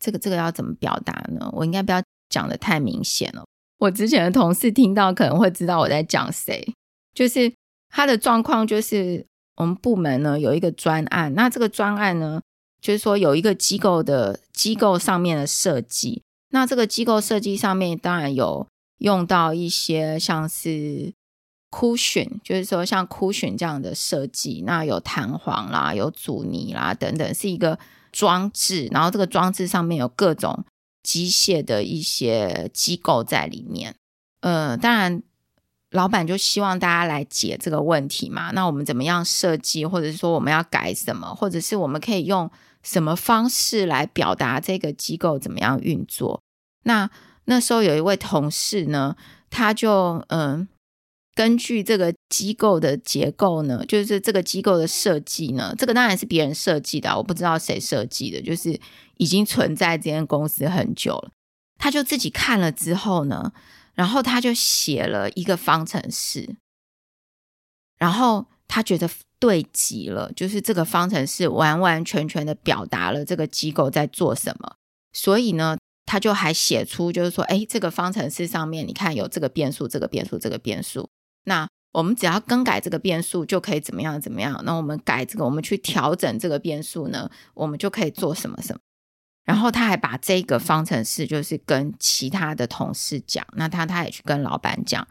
[0.00, 1.50] 这个这个要怎么表达呢？
[1.52, 2.02] 我应该不要
[2.34, 3.44] 讲得太明显了。
[3.78, 6.74] 我之前的同事听到可能会知道我在讲谁。
[7.14, 7.52] 就是
[7.88, 9.24] 他的状况，就是
[9.56, 12.40] 我们部门呢有一个专案，那这个专案呢，
[12.80, 18.66] 就是说有一个机构的机构上面的设计，那这个机构设计上面当然有
[18.98, 21.12] 用到一些像是。
[21.74, 27.76] Cushion 就是说像 Cushion 这样的设计，那有弹簧啦，有阻尼啦等等，是一个
[28.12, 28.86] 装置。
[28.92, 30.64] 然后这个装置上面有各种
[31.04, 33.94] 机械的一些机构在里面。
[34.40, 35.22] 呃，当然
[35.90, 38.50] 老板就希望大家来解这个问题嘛。
[38.50, 42.50] 那我们怎么样设计，或者是说我们要改什么，或者是我们可以用
[42.82, 46.42] 什么方式来表达这个机构怎么样运作？
[46.82, 47.08] 那
[47.44, 49.14] 那时候有一位同事呢，
[49.48, 50.66] 他就嗯。
[51.36, 58.78] 根据这个机构的结构呢，就是这个机构的设计呢，这个当然是别人设计的，我不知道谁设计的，就是
[59.16, 61.30] 已经存在这间公司很久了。
[61.78, 63.52] 他就自己看了之后呢，
[63.94, 66.56] 然后他就写了一个方程式，
[67.98, 74.76] 然后他觉得对极了，就是这个方程式完完全全的表达了这个机构在做什么，
[75.12, 81.08] 所以呢，他就还写出就是说，哎，这个方程式上面你看有这个变数，这个变数，这个变数。
[81.44, 84.60] 那我们只要更改这个变数，就可以怎么样怎么样？
[84.64, 88.80] 那我们改这个，我们去调整这个变数呢，我们就可以做什么什么。
[89.44, 93.46] 然后他还把这个方程式，就是跟其他的同事讲。
[93.52, 95.06] 那他他也去跟老板讲，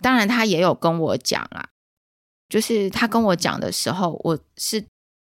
[0.00, 1.68] 当然他也有跟我讲啦。
[2.48, 4.84] 就是他跟我讲的时候，我是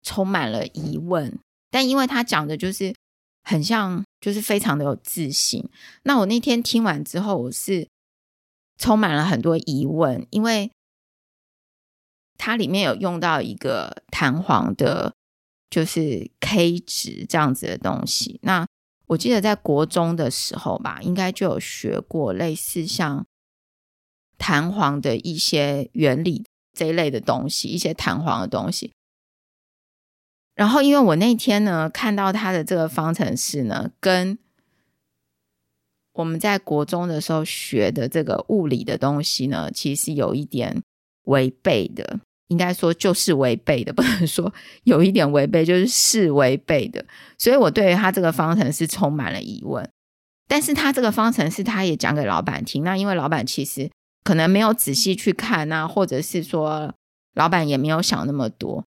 [0.03, 1.37] 充满了疑问，
[1.69, 2.95] 但因为他讲的就是
[3.43, 5.69] 很像，就是非常的有自信。
[6.03, 7.87] 那我那天听完之后，我是。
[8.77, 10.69] 充满了很多疑问，因为
[12.37, 15.13] 它里面有用到一个弹簧的，
[15.69, 18.39] 就是 K 值这样子的东西。
[18.43, 18.65] 那
[19.07, 23.25] 我记得在国中的时候吧，应该就有学过类似像
[24.37, 28.91] 弹簧的一些原理这一类的东西，一些弹簧的东西。
[30.55, 34.37] 然后，因为我那天呢看到他的这个方程式呢，跟
[36.13, 40.81] 我们在国中的时候学的这个物理的东西呢，其实有一点
[41.23, 44.53] 违背的，应该说就是违背的， 不能说
[44.83, 47.05] 有一点违背，就是是违背的。
[47.37, 49.89] 所以我对于他这个方程式充满了疑问。
[50.47, 53.89] 但是他这个方程式他也讲给老板听，那因为老板其实
[54.23, 56.93] 可能没有仔细去看啊，或者是说
[57.33, 58.85] 老板也没有想那么多，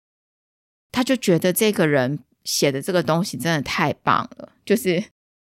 [0.92, 5.04] 他就觉得这个人写的这个东西真的太棒了，就是。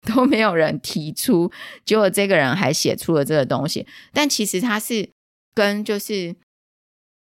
[0.14, 1.50] 都没有人提出，
[1.84, 5.10] 结果这个人还写出了这个东西，但其实他是
[5.52, 6.36] 跟就是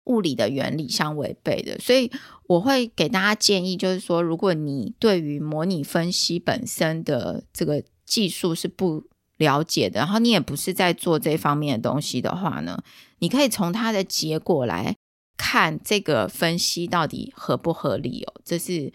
[0.04, 2.10] 物理的原理相违背的，所以
[2.46, 9.04] 我会给大家建议，就是说，如果你对于模拟分析本身的这个技术是不
[9.38, 12.82] 了解的，然后你也不是在做这方面的东西的话呢，
[13.18, 14.94] 你可以从它的结果来
[15.36, 18.34] 看这个分析到底合不合理哦。
[18.44, 18.92] 这是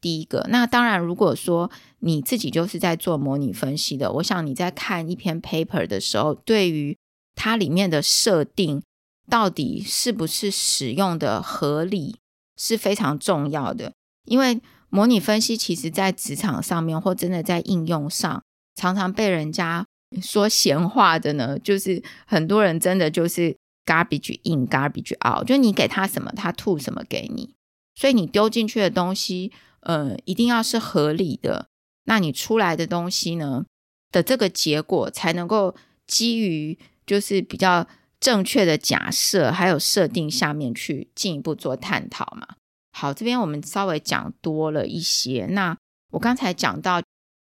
[0.00, 0.46] 第一个。
[0.50, 1.70] 那当然，如果说
[2.00, 6.96] 你自己就是在做模拟分析的，我想你在看一篇 paper 的时候，对于
[7.34, 8.82] 它里面的设定
[9.30, 12.16] 到底是不是使用的合理
[12.58, 13.92] 是非常重要的，
[14.26, 18.42] 因为模拟分析其实在职场上面或真的在应用上。
[18.76, 19.86] 常常被人家
[20.22, 27.54] 说闲话的呢，就是很多人真的就是 garbage in garbage out，就你给他什么，他吐什么给你。
[27.94, 31.66] 所以你丢进去的东西，呃，一定要是合理的。
[32.04, 33.64] 那你出来的东西呢
[34.10, 35.74] 的这个结果，才能够
[36.06, 37.86] 基于就是比较
[38.20, 42.46] 正确的假设还有设定下面去进一步做探讨嘛。
[42.92, 45.46] 好，这边我们稍微讲多了一些。
[45.50, 45.76] 那
[46.12, 47.02] 我刚才讲到。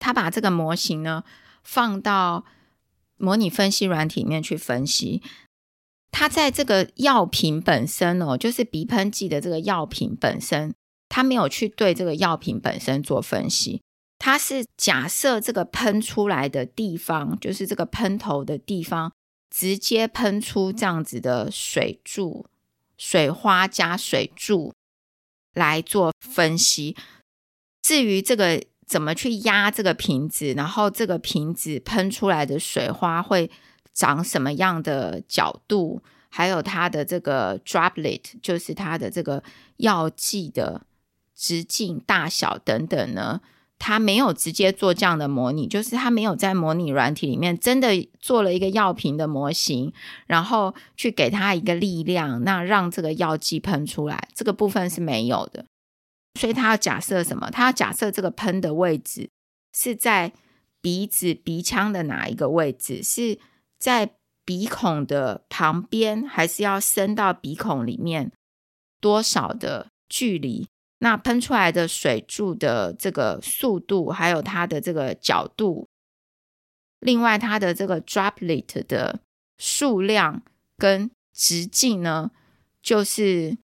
[0.04, 1.24] 他把这个模型呢
[1.64, 2.44] 放到
[3.18, 5.22] 模拟分析软体里面去分析，
[6.10, 10.74] 他在这个药品本身哦，就是鼻喷剂的这个药品本身，
[11.08, 13.84] 他没有去对这个药品本身做分析，
[14.18, 19.12] 他是假设这个喷出来的地方，就是这个喷头的地方，
[19.52, 22.48] 直接喷出这样子的水柱、
[22.98, 24.74] 水花加水柱
[25.54, 26.98] 来做分析。
[27.84, 28.64] 至于这个。
[28.92, 33.50] 怎么去压这个瓶子，然后这个瓶子喷出来的水花会
[33.94, 39.42] 长什么样的角度，还有它的这个 droplet，就是它的这个
[39.78, 40.86] 药剂的
[41.34, 43.40] 直径大小等等呢？
[43.84, 49.92] 他没有直接做这样的模拟，就是他没有在模拟软体里面真的做了一个药瓶的模型，
[50.28, 55.66] 然后去给它一个力量，那让这个药剂喷出来，这个部分是没有的。
[56.40, 57.50] 所以他要假设什么？
[57.50, 59.32] 他要假设这个喷的位置
[59.74, 60.32] 是在
[60.80, 63.02] 鼻子、鼻腔的哪一个位置？
[63.02, 63.40] 是
[63.80, 64.12] 在
[64.46, 68.32] 鼻孔的旁边，还是要伸到鼻孔里面
[69.00, 70.68] 多少的距离？
[71.02, 75.88] 那喷出来的水柱的这个速度，还有它的这个角度，
[77.00, 79.20] 另外它的这个 droplet 的
[79.58, 80.42] 数量
[80.78, 82.32] 跟直径呢，
[82.82, 83.58] 就是。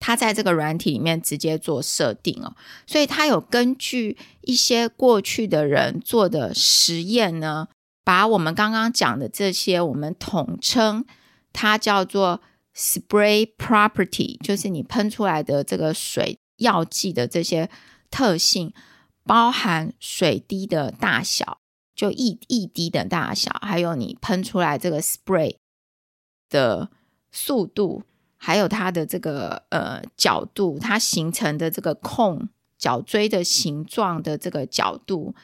[0.00, 2.54] 它在这个软体里面直接做设定哦，
[2.86, 7.66] 所以它有根据一些过去的人做的实验呢，
[8.04, 11.04] 把我们刚刚讲的这些，我们统称
[11.52, 12.40] 它叫做
[12.78, 17.68] spray property，就是你喷出来的这个水药剂的这些
[18.08, 18.72] 特性，
[19.24, 21.58] 包含水滴的大小，
[21.94, 25.56] 就一一滴的大小，还有你喷出来这个 spray
[26.48, 26.90] 的
[27.32, 28.04] 速度。
[28.40, 35.34] 还有它的这个呃角度，它形成的这个控角锥的形状的这个角度，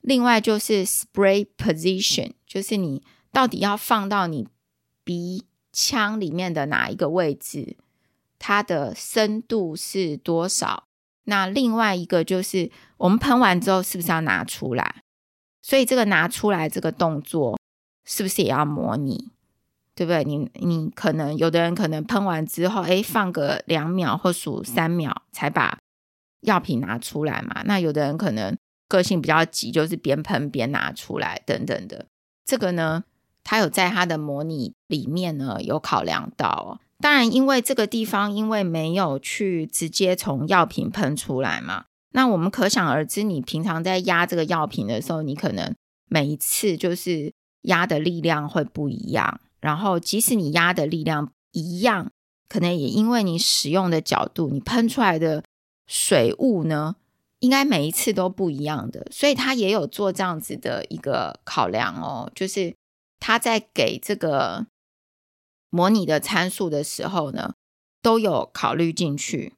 [0.00, 4.48] 另外就是 spray position，就是你到底要放到你
[5.04, 7.76] 鼻腔里面的哪一个位置，
[8.38, 10.84] 它的深度是多少？
[11.24, 15.02] 那另外一个就是我们喷完之后是不是要拿出来？
[15.62, 17.58] 所以这个拿出来这个动作
[18.04, 19.30] 是不是也要模拟？
[19.94, 20.24] 对不对？
[20.24, 25.78] 你你可能有的人可能喷完之后，哎，放个两秒或数三秒才把
[26.40, 27.62] 药品拿出来嘛。
[27.66, 28.56] 那有的人可能
[28.88, 32.06] 个性比较急，就是边喷边拿出来等等的。
[32.46, 33.04] 这个呢，
[33.44, 36.78] 他有在他的模拟里面呢有考量到。
[37.00, 45.74] 当然，因为这个地方因为没有去直接从药品喷出来嘛，那我们可想而知，你平常在压这个药品的时候，你可能
[46.08, 49.40] 每一次就是压的力量会不一样。
[49.60, 52.10] 然后，即使你压的力量一样，
[52.48, 55.42] 可能也因为你使用的角度，你喷出来的
[55.86, 56.96] 水雾呢，
[57.38, 59.06] 应该每一次都不一样的。
[59.10, 62.74] 所以他也有做这样子的一个考量哦，就是
[63.20, 64.66] 他在给这个
[65.68, 67.54] 模拟的参数的时候呢，
[68.02, 69.54] 都有考虑进去。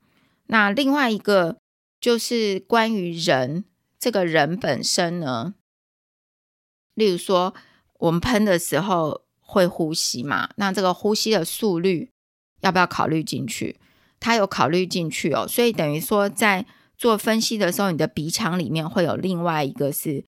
[0.48, 1.56] 那另外一个
[1.98, 3.64] 就是关于人，
[3.98, 5.54] 这个人本身呢，
[6.92, 7.54] 例如说
[8.00, 9.22] 我们喷的时候。
[9.44, 10.48] 会呼吸嘛？
[10.56, 12.10] 那这个呼吸的速率
[12.62, 13.78] 要不要考虑进去？
[14.18, 16.64] 他有考虑进去哦，所以等于说在
[16.96, 20.24] 做分析的时候，你的鼻腔里面会有另外一个是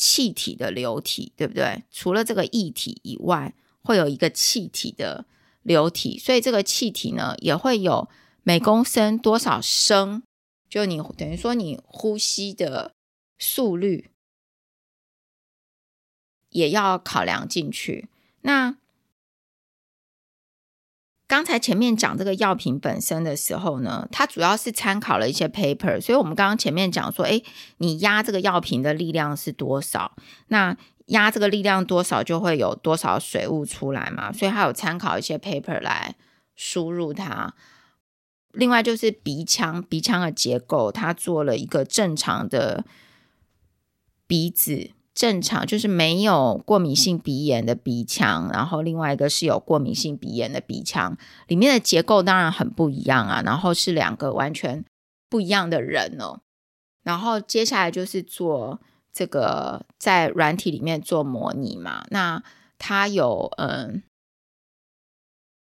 [0.00, 1.84] 气体的流体，对不对？
[1.90, 5.26] 除了这个液体以外，会有一个气体的
[5.60, 8.08] 流体，所以这个气体呢也会有
[8.42, 10.22] 每公升多少升，
[10.70, 12.94] 就你等于说你呼吸的
[13.38, 14.08] 速率
[16.48, 18.08] 也要考量进去。
[18.40, 18.78] 那
[21.30, 27.44] 刚才前面讲这个药品本身的时候呢，它主要是参考了一些 paper，所以我们刚刚前面讲说，诶，
[27.76, 30.16] 你压这个药瓶的力量是多少？
[30.48, 30.76] 那
[31.06, 34.32] 压这个力量多少就会有多少水雾出来嘛？
[34.32, 36.16] 所以它有参考一些 paper 来
[36.56, 37.54] 输入它。
[38.50, 42.84] 另外就是鼻腔，鼻腔的结构，它做了一个正常的
[44.26, 44.90] 鼻子。
[45.12, 54.84] 正常就是没有过敏性鼻炎的鼻腔，然后另外一个是有过敏性鼻炎的鼻腔，里面的结构当然很不一样啊，然后是两个完全
[55.28, 56.40] 不一样的人哦。
[57.02, 58.80] 然后接下来就是做
[59.12, 62.42] 这个在软体里面做模拟嘛，那
[62.78, 64.02] 它有嗯，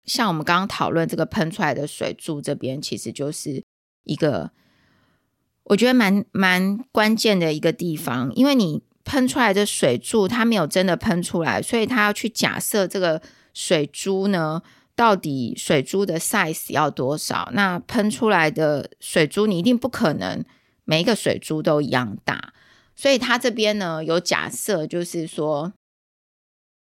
[0.05, 3.63] 像我们刚刚讨论这个喷出来的水柱这边，其实就是
[4.03, 4.51] 一个
[5.63, 8.83] 我觉得蛮蛮关键的一个地方，因为你。
[9.07, 13.23] 喷出来的水柱，它没有真的喷出来，所以他要去假设这个
[13.55, 14.61] 水珠呢，
[14.97, 17.49] 到底水珠的 size 要多少？
[17.53, 20.45] 那喷出来的水珠，你一定不可能
[20.85, 22.53] 每一个水珠都一样大，
[22.97, 25.73] 所以他这边呢有假设，就是说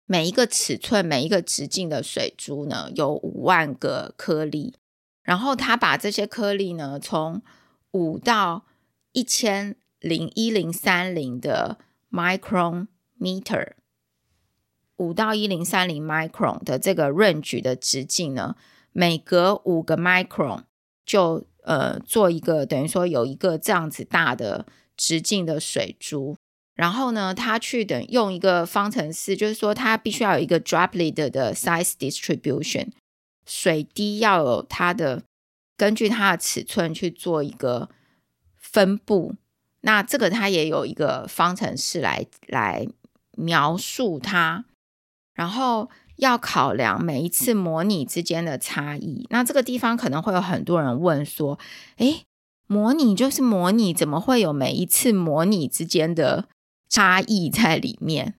[0.06, 4.74] 每一个尺寸、每一个直径的水珠呢有五万个颗粒，
[5.22, 7.40] 然后他把这些颗粒呢从
[7.92, 8.64] 五到
[9.12, 11.78] 一千零一零三零的。
[12.10, 13.72] Micrometer
[14.96, 18.56] 五到一零三零 micron 的这个 range 的直径呢，
[18.92, 20.64] 每隔五个 micron
[21.06, 26.36] 就呃做一个等于说有一个这样子大的直径的水珠，
[26.74, 32.88] 然后呢，它去等用一个方程式，就是说它必须要有一个 droplet 的 size distribution，
[33.46, 35.22] 水滴要有它的
[35.78, 37.88] 根据它的尺寸去做一个
[38.56, 39.36] 分布。
[39.82, 42.86] 那这个它也有一个方程式来来
[43.38, 44.66] 描述它，
[45.32, 49.26] 然后要考量每一次模拟之间的差异。
[49.30, 51.58] 那这个地方可能会有很多人问说
[51.96, 52.24] ：“诶，
[52.66, 56.46] 模拟就是模拟，怎么会有每一次模拟之间的
[56.90, 58.34] 差异在里面？”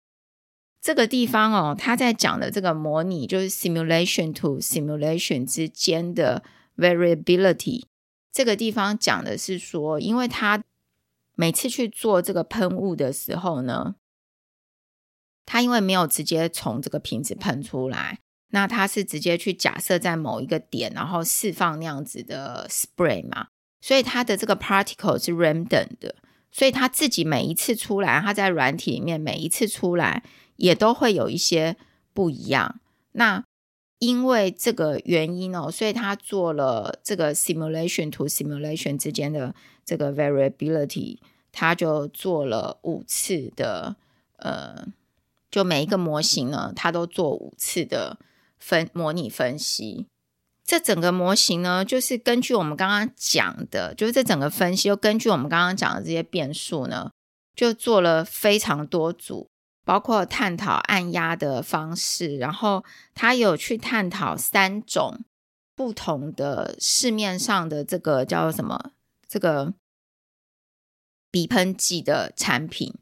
[0.80, 6.44] 这个地方哦，他在讲的这个模拟就是 simulation to simulation 之间的
[6.78, 7.86] variability。
[8.32, 10.64] 这个地方讲的是说，因为它。
[11.42, 13.96] 每次去做这个喷雾的时候呢，
[15.44, 18.20] 它因为没有直接从这个瓶子喷出来，
[18.50, 23.48] 那它是直接去假设在某一个点，然后释放那样子的 spray 嘛，
[23.82, 26.14] 所以它的这个 particle 是 random 的，
[26.52, 30.24] 所以它自己每一次出来，它在软体里面每一次出来
[30.58, 31.76] 也都会有一些
[32.14, 32.80] 不一样。
[33.14, 33.44] 那
[33.98, 39.54] 因为这个原因哦，所以他做了这个 simulation to simulation 之间的
[39.86, 41.20] 这个 variability，
[41.52, 43.96] 他就做了五次的，
[44.38, 44.86] 呃，
[45.50, 48.18] 就每一个模型呢，他都做五次的
[48.60, 50.08] 分模拟分析。
[50.64, 57.12] 这整个模型呢，就是根据我们刚刚讲的，就是这整个分析，又根据我们刚刚讲的这些变数呢，
[57.56, 59.48] 就做了非常多组。
[59.84, 62.86] 包括探讨按压的方式，然后
[63.16, 65.26] 他有去探讨三种
[65.76, 68.92] 不同的市面上的这个叫什么
[69.28, 69.74] 这个
[71.32, 72.94] 鼻喷剂的产品，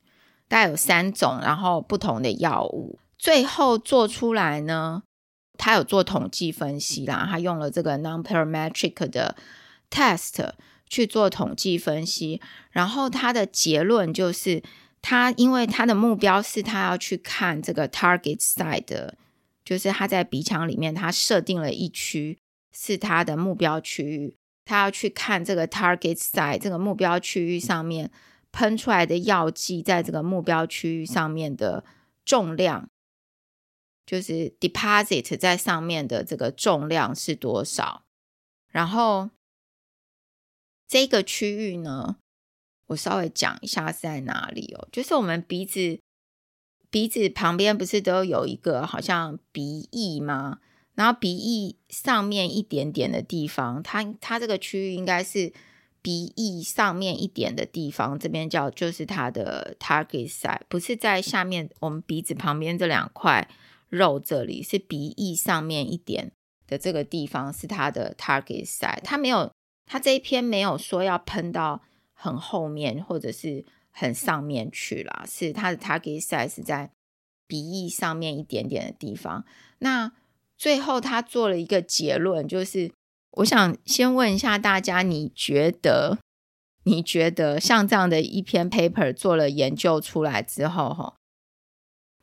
[0.47, 5.03] 大概有三种，然后不同的药物，最后做出来呢，
[5.57, 9.35] 他有做统计分析啦，他用了这个 nonparametric 的
[9.89, 10.51] test
[10.87, 12.39] 去做统计分析，
[12.71, 14.63] 然后他的结论就是。
[15.01, 19.15] 他因为他的目标是他要去看这个 target site，的
[19.63, 22.37] 就是他在鼻腔里面，他设定了一区
[22.73, 24.35] 是他的目标区域，
[24.69, 28.11] 他要去看这个 target site 这个目标区域上面
[28.51, 31.83] 喷出来的药剂在这个目标区域上面的
[32.23, 32.87] 重量，
[34.05, 38.03] 就是 deposit 在上面的这个重量是多少，
[38.67, 39.31] 然后
[40.87, 42.17] 这个区域呢，
[42.89, 45.99] 我稍微讲一下是在哪里哦，就是我们鼻子
[46.91, 50.59] 鼻子旁边不是都有一个好像鼻翼吗？
[50.99, 55.53] 然后鼻翼上面一点点的地方，它它这个区域应该是
[56.01, 63.47] 鼻翼上面一点的地方，这边叫就是它的 target site，不是在下面我们鼻子旁边这两块
[63.87, 66.33] 肉这里，是鼻翼上面一点
[66.67, 69.49] 的这个地方是它的 target site，它没有，
[69.85, 71.81] 它这一篇没有说要喷到。
[72.21, 76.91] 很后面或者是很上面去了，是它的 target size 在
[77.47, 79.45] 鼻翼上面一点点的地方。
[79.77, 80.11] 那
[80.59, 82.91] 最后他做了一个结论，就是
[83.37, 86.19] 我想先问一下大家，你觉得
[86.83, 91.15] 你觉得像这样的一篇 paper 做了研究出来之后，哈，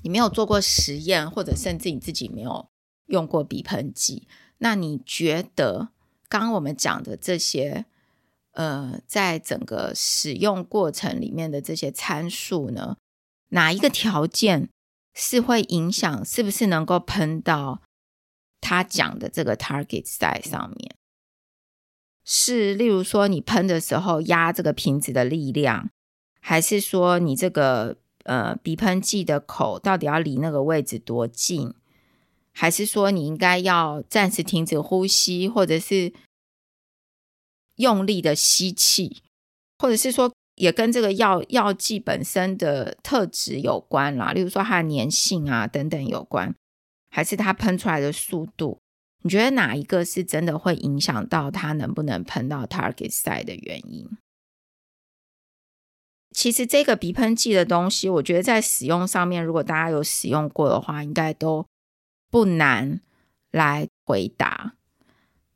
[0.02, 2.68] 你没有做过实验，或者甚至你自己没有
[3.06, 4.28] 用过鼻喷剂，
[4.58, 5.88] 那你觉得
[6.28, 7.86] 刚刚我们讲的这些，
[8.52, 12.98] 呃，在整个使用过程里面的这些参数呢，
[13.48, 14.68] 哪一个条件
[15.14, 17.80] 是会影响是不是能够喷到
[18.60, 20.96] 他讲的这个 target size 上面？
[22.24, 25.90] 是，例如说你喷的时候压这个瓶子的力量，
[26.40, 31.72] 还是说你这个呃鼻喷剂的口到底要离那个位置多近？
[32.52, 36.12] 还是说你应该要暂时停止呼吸，或者是
[37.76, 39.22] 用力的吸气，
[39.78, 46.54] 或者是说也跟这个药药剂本身的特质有关啦，例如说它的粘性啊等等有关，
[47.16, 48.78] 还是它喷出来的速度？
[49.22, 54.06] 你觉得哪一个是真的会影响到它能不能喷到 target site 的原因？
[56.32, 61.64] 其实这个鼻喷剂的东西，我觉得在使用上面，如果大家有使用过的话，应该都
[62.30, 63.00] 不难
[63.50, 64.74] 来回答。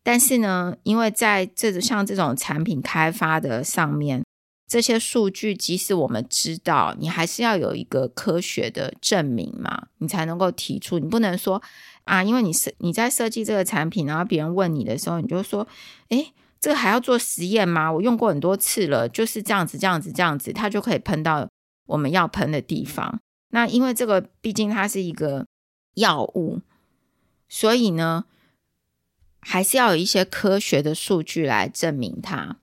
[0.02, 4.24] 但是呢，因为在这像这种产品开发的上面，
[4.70, 11.00] 这些数据即使我们知道，你还是要有一个科学的证明嘛，你才能够提出。
[11.00, 11.60] 你不能说。
[12.04, 15.68] 啊，因为你设你在设计这个产品，然后别人问你的时候，你就说
[16.08, 17.92] ：“诶，这个还要做实验吗？
[17.92, 21.48] 我用过很多次了，就是这样子，这样子，这样子，它就可以喷到
[21.86, 23.20] 我们要喷的地方。
[23.50, 25.46] 那因为这个毕竟它是一个
[25.94, 26.60] 药物，
[27.48, 28.24] 所以呢，
[29.40, 32.56] 还是要有一些科学的数据来证明它。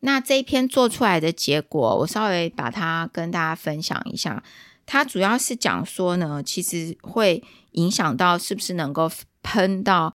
[0.00, 4.42] 那这一篇做出来的结果，我稍微把它跟大家分享一下。
[4.84, 7.42] 它主要是讲说呢，其实会。
[7.76, 9.10] 影响到是不是能够
[9.42, 10.14] 喷到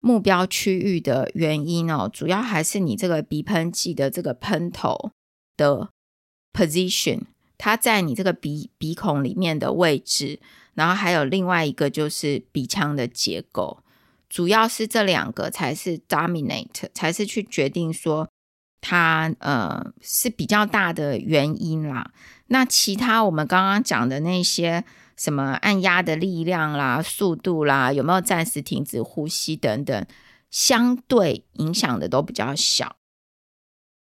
[0.00, 5.10] 目标区域的原因哦，主要还是你这个鼻喷剂的这个喷头
[5.54, 5.90] 的
[6.54, 7.24] position，
[7.58, 10.40] 它在你这个鼻鼻孔里面的位置，
[10.72, 13.82] 然后还有另外一个就是鼻腔的结构，
[14.30, 18.26] 主要是这两个才是 dominate，才是去决定说
[18.84, 22.12] 它呃是比较大的原因啦。
[22.48, 24.84] 那其他我们刚刚讲的那些。
[25.16, 30.06] 什么按压的力量啦、速度啦，有没有暂时停止呼吸等等，
[30.50, 32.96] 相对影响的都比较小。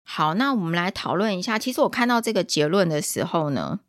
[0.05, 1.59] 好，那我们来讨论一下。
[1.59, 3.81] 其实我看到这个结论的时候呢，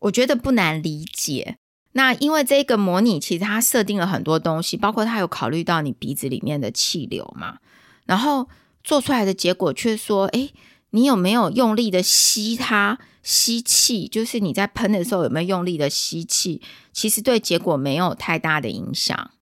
[0.00, 1.58] 我觉得不难理解。
[1.92, 7.58] 那因为这个模拟其实它设定了很多东西，包括它有考虑到你鼻子里面的气流嘛，
[8.04, 8.48] 然后
[8.86, 10.54] 做出来的结果却说，诶，
[10.90, 13.00] 你有没有用力的吸它？
[13.20, 16.62] 吸气，就是你在喷的时候有没有用力的吸气？
[16.92, 19.32] 其实对结果没有太大的影响。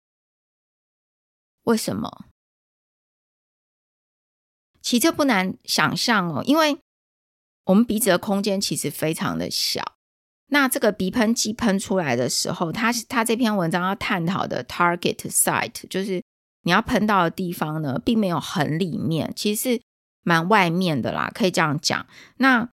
[1.64, 2.24] 为什么？
[4.80, 6.78] 其实这不难想象哦，因为
[7.64, 9.96] 我们鼻子的空间其实非常的小。
[10.46, 16.23] 那这个鼻喷剂喷出来的时候，它它这篇文章要探讨的 target site，就是
[16.64, 19.82] 你要喷到的地方呢，并没有很里面，其实是
[20.22, 22.06] 蛮外面的啦，可以这样讲。
[22.38, 22.68] 那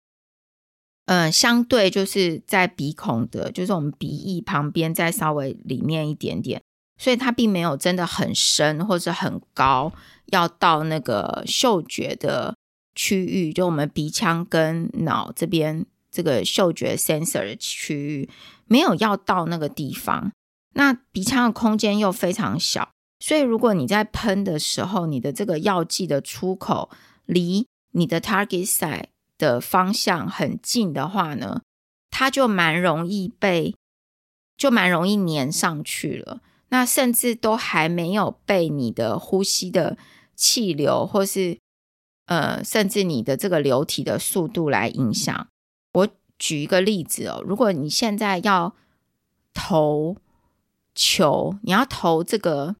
[1.07, 6.61] 呃，相对就是在鼻孔的，就是我们鼻翼旁边再稍微里面一点点，
[6.99, 9.93] 所以它并没有真的很深或者很高，
[10.27, 12.57] 要到那个嗅觉的
[12.97, 18.29] 区域，就我们鼻腔跟脑这边这个嗅觉 sensor 的区域，
[18.67, 20.33] 没有要到那个地方。
[20.75, 22.91] 那鼻腔的空间又非常小，
[23.27, 26.89] 所以如果你在喷的时候，你的这个药剂的出口
[27.25, 29.07] 离你的 target site
[29.37, 31.61] 的方向很近的话呢，
[32.09, 33.75] 它就蛮容易被，
[34.57, 36.41] 就蛮容易粘上去了。
[36.69, 39.99] 那甚至都还没有被你的呼吸的
[40.37, 41.59] 气流，或是
[42.27, 45.49] 呃，甚至你的这个流体的速度来影响。
[45.95, 46.09] 我
[46.39, 48.77] 举一个例子哦，如果你现在要
[49.53, 50.15] 投
[50.95, 52.77] 球，你要投这个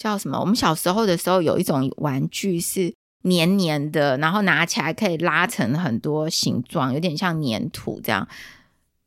[0.00, 0.40] 叫什么？
[0.40, 2.92] 我们小时候的时候有一种玩具是。
[3.22, 8.26] 黏黏的，然后拿起来可以拉成很多形状，有点像黏土这样，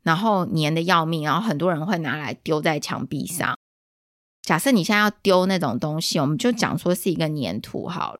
[0.03, 3.57] 然后黏的要命，然后很多人会拿来丢在墙壁上。
[4.43, 8.19] 假设你现在要丢那种东西，我们就讲说是一个黏土好了，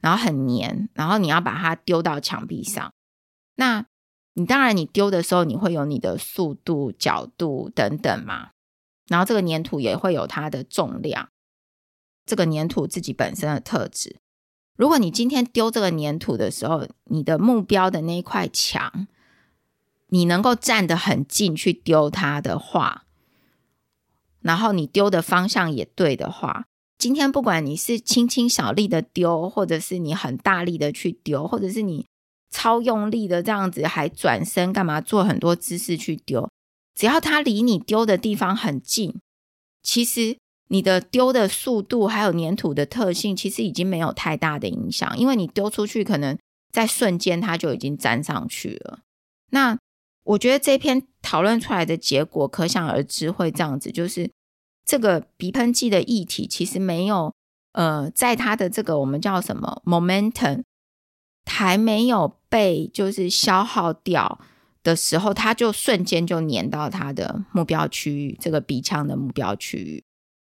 [0.00, 2.90] 然后很黏，然后你要把它丢到墙壁上。
[3.56, 3.84] 那
[4.32, 8.48] 你当然你丢的时候，你会有你的速度、角度等等嘛，
[9.08, 11.28] 然后这个黏土也会有它的重量，
[12.26, 14.16] 这个粘土自己本身的特质。
[14.76, 19.06] 如果你今天丢这个粘土的时候，你的目标的那一块墙，
[20.08, 23.04] 你能够站得很近去丢它的话，
[24.40, 26.66] 然后你丢的方向也对的话，
[26.98, 32.06] 今天不管你是轻轻小力的丢，或者是你很大力的去丢，或者是你
[32.50, 36.50] 超用力的这样子还转身干嘛做很多姿势去丢，
[36.96, 39.20] 只要它离你丢的地方很近，
[39.82, 40.38] 其实。
[40.74, 46.36] 你的丢的速度还有粘土的特性，其实已经没有太大的影响，因为你丢出去可能
[46.72, 48.98] 在瞬间它就已经粘上去了。
[49.50, 49.78] 那
[50.24, 54.28] 我觉得这篇讨论出来的结果，可想而知会这样子，就是
[54.84, 57.32] 这个鼻喷剂的液体其实没有，
[57.74, 60.64] 呃，在它的这个我们叫什么 momentum
[61.48, 64.40] 还没有被就是消耗掉
[64.82, 70.02] 的时候，它就瞬间就粘到它的目标区域，这个鼻腔的目标区域。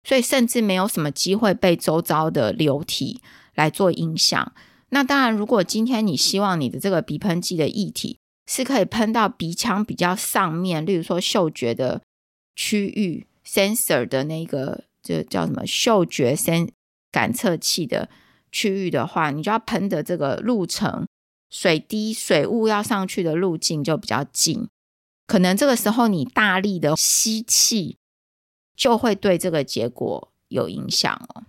[0.03, 3.21] 所以甚至没有什么机会被周遭的流体
[3.55, 4.53] 来做影响。
[4.89, 12.01] 那当然，如果今天你希望你的这个鼻喷剂的液体是可以喷到鼻腔比较上面，例如说嗅觉的
[12.55, 16.69] 区域 （sensor 的那个就叫什么嗅觉 sense
[17.11, 18.09] 感测器的
[18.51, 21.05] 区域的话，你就要喷的这个路程，
[21.51, 24.67] 水滴水雾要上去的路径就比较近。
[25.27, 27.97] 可能这个时候你大力的吸气。
[28.79, 31.43] 就会对这个结果有影响哦。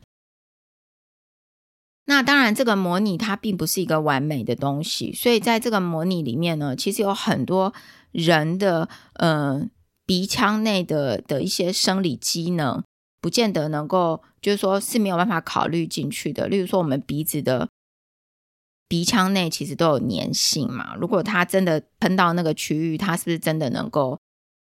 [2.07, 7.72] 那当然，这个模拟它并不是一个完美的东西，所以在这个模拟里面呢，其实有很多
[8.11, 9.64] 人的呃
[10.05, 12.83] 鼻腔内的的一些生理机能，
[13.20, 16.49] 不见得能够，就是说是没有办法考虑进去的。
[16.49, 17.68] 例如说，我们鼻子的
[18.89, 24.18] 鼻腔内其实都有粘性嘛，如果它真的喷到那个区域，它是不是真的能够？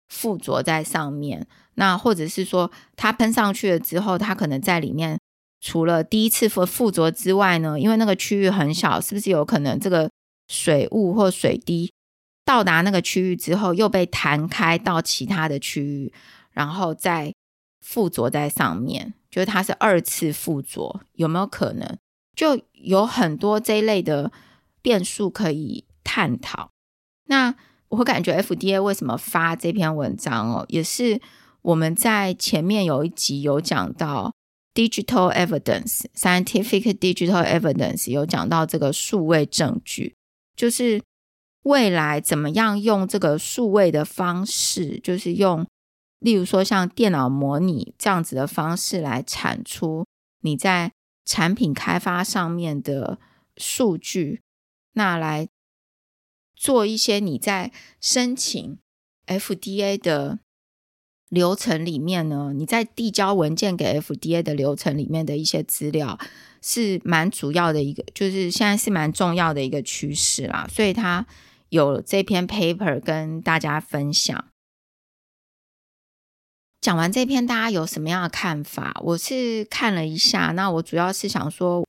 [0.07, 5.19] 附着在上面，那或者是说，它喷上去了之后，它可能在里面，
[5.59, 10.09] 除了第一次附附着之外呢，因为那个区域很小，是不是有可能这个
[10.47, 11.91] 水雾或水滴
[12.45, 16.13] 到达那个区域之后，又被弹开到其他的区域，
[16.51, 17.33] 然后再
[17.81, 21.97] 附着在上面，就是它是二次附着，有没有可能？
[22.35, 24.31] 就有很多这一类的
[24.81, 26.69] 变数可以探讨。
[27.25, 27.55] 那。
[27.89, 31.21] 我会感觉 FDA 为什么发这篇文章哦，也是
[31.61, 34.33] 我们在前面有一集有讲到
[34.73, 40.15] digital evidence、scientific digital evidence，有讲到这个数位证据，
[40.55, 41.01] 就是
[41.63, 45.65] 未来怎么样用这个数位的方式，就是用
[46.19, 50.05] 例如说像电脑模拟这样子的方式来产出
[50.41, 50.91] 你在
[51.23, 53.19] 产品开发上面的
[53.57, 54.41] 数据，
[54.93, 55.47] 那来。
[56.55, 58.77] 做一些你在申请
[59.27, 60.39] FDA 的
[61.29, 66.17] 流程里面呢，你在递交文件给 FDA 的流程里面的一些资料
[66.61, 70.67] 是蛮主要的一个，就是现在是蛮重要的一个趋势啦。
[70.71, 71.25] 所以他
[71.69, 74.47] 有这篇 paper 跟大家分享。
[76.79, 78.95] 讲完这篇，大家有什么样的看法？
[79.03, 81.85] 我是看了一下，那我主要是想说，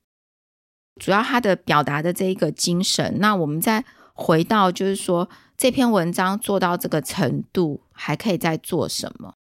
[0.99, 3.85] 主要他的表达的这一个精神，那我们在。
[4.17, 9.35] 回到就是说，这篇文章做到这个程度，还可以再做什么？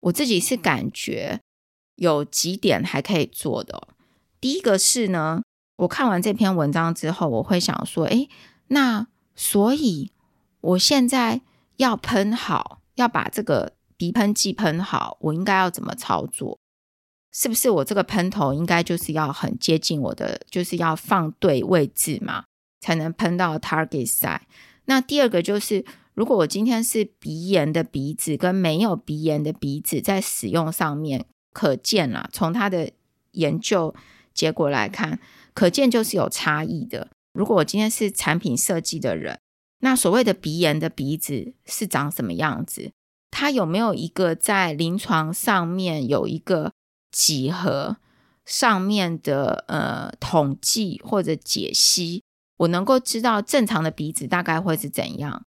[0.00, 1.40] 我自己是感觉
[1.96, 3.88] 有几点还可以做的。
[4.40, 5.42] 第一个是呢，
[5.78, 8.28] 我看完这篇文章之后，我会想说，诶，
[8.68, 10.12] 那所以
[10.60, 11.40] 我现在
[11.78, 16.58] 要喷好，要把这个鼻喷剂喷好，我应该要怎么操作？
[17.32, 22.44] 是不是我这个喷头应该就是要很接近我的，就是要放对位置嘛？
[22.80, 24.40] 才能喷到 target side。
[24.86, 32.90] 那第二个就是，如果我今天是鼻炎的鼻子跟没有鼻炎的鼻子，在使用上面可见啦，从它的
[33.32, 33.94] 研究
[34.34, 35.20] 结果来看，
[35.54, 37.08] 可见就是有差异的。
[37.32, 39.38] 如果我今天是产品设计的人，
[39.80, 42.90] 那所谓的鼻炎的鼻子是长什么样子？
[43.30, 46.72] 它有没有一个在临床上面有一个
[47.12, 47.98] 几何
[48.44, 52.24] 上面的呃统计或者解析？
[52.60, 55.44] 我能够知道正常的鼻子大概会是怎样，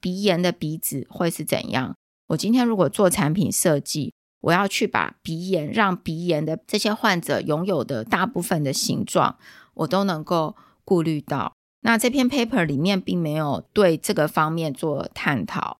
[0.00, 1.96] 鼻炎的鼻子会是怎样。
[2.26, 9.38] 我今天如果做产品设计，我要去把鼻炎让鼻炎的这些患者拥有的大部分的形状，
[9.72, 11.54] 我都能够顾虑到。
[11.80, 15.78] 那这篇 paper 里面并没有对这个方面做探讨。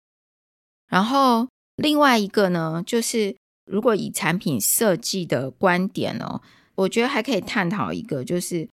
[0.88, 6.40] 然后另外一个呢，就是如果以产品设计的观点呢，
[6.76, 8.70] 我觉得还可以探讨一个，就是。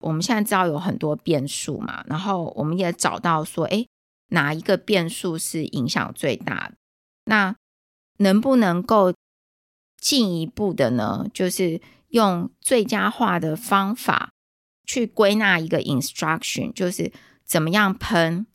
[0.00, 3.86] 我们现在知道有很多变数嘛，然后我们也找到说，哎，
[4.28, 6.74] 哪一个变数是影响最大的？
[7.26, 7.54] 那
[8.16, 9.12] 能不能够
[9.98, 11.26] 进一步的呢？
[11.34, 14.32] 就是用最佳化的方法
[14.86, 17.12] 去归纳一个 instruction，就是
[17.44, 18.46] 怎么样喷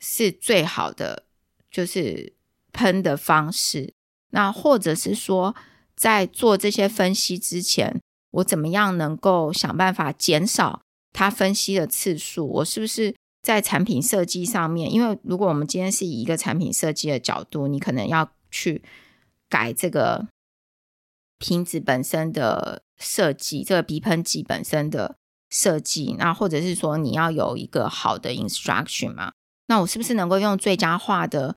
[0.00, 1.24] 是最好的，
[1.70, 2.34] 就是
[2.72, 3.92] 喷的方式。
[4.30, 5.54] 那或者是说，
[5.94, 8.00] 在做这些分析之前。
[8.36, 10.80] 我怎么样能够想办法减少
[11.12, 12.46] 他分析的次数？
[12.46, 14.92] 我是不是在产品设计上面？
[14.92, 18.82] 因为如果我们今天是以一个产品设计的角度，你可能要去
[19.48, 20.26] 改这个
[21.38, 25.16] 瓶子本身的设计，这个鼻喷剂本身的
[25.48, 29.32] 设计，那或者是说你要有一个好的 instruction 嘛？
[29.68, 31.56] 那我是不是能够用最佳化的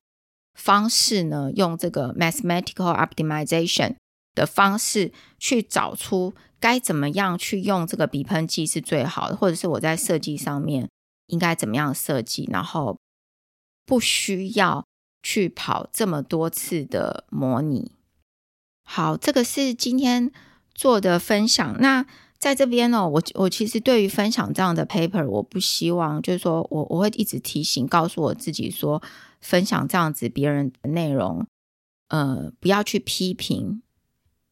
[0.54, 1.50] 方式呢？
[1.54, 3.96] 用这个 mathematical optimization
[4.40, 10.88] 的方式去找出该怎么样去用这个鼻喷剂是最好的，或者是我在设计上面
[11.26, 12.98] 应该怎么样设计，然后
[13.84, 14.86] 不需要
[15.22, 17.92] 去跑这么多次的模拟。
[18.82, 20.32] 好，这个是今天
[20.74, 21.76] 做的分享。
[21.80, 22.06] 那
[22.38, 29.02] 在这边呢，我我其实对于分享这样的 paper，我不希望就是说我我会一直提醒，告诉我自己说，
[29.40, 31.46] 分享这样子别人的内容，
[32.08, 33.82] 呃，不要去批评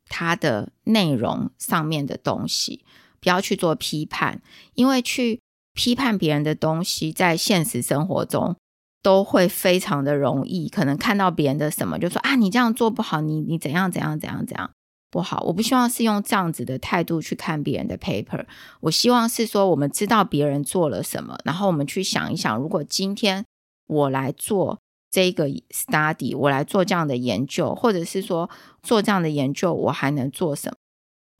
[0.08, 2.84] 他的内容上面的东西，
[3.20, 4.40] 不要去做批判，
[4.74, 5.40] 因为去
[5.74, 8.56] 批判别人的东西，在现实生活中。
[9.00, 14.68] 都会非常的容易，可能看到别人的什么，就说啊，你这样做不好，你你怎样怎样怎样怎样
[15.08, 15.40] 不好。
[15.44, 18.44] 我不希望是用这样子的态度去看别人的 paper，
[18.80, 23.44] 我希望是说，我们知道别人做了什么，然后我们去想一想，如果今天
[23.86, 24.80] 我来做
[25.18, 28.48] 这个 study，我来做这样的研究，或者是说
[28.84, 30.76] 做这样的研究，我还能做什么？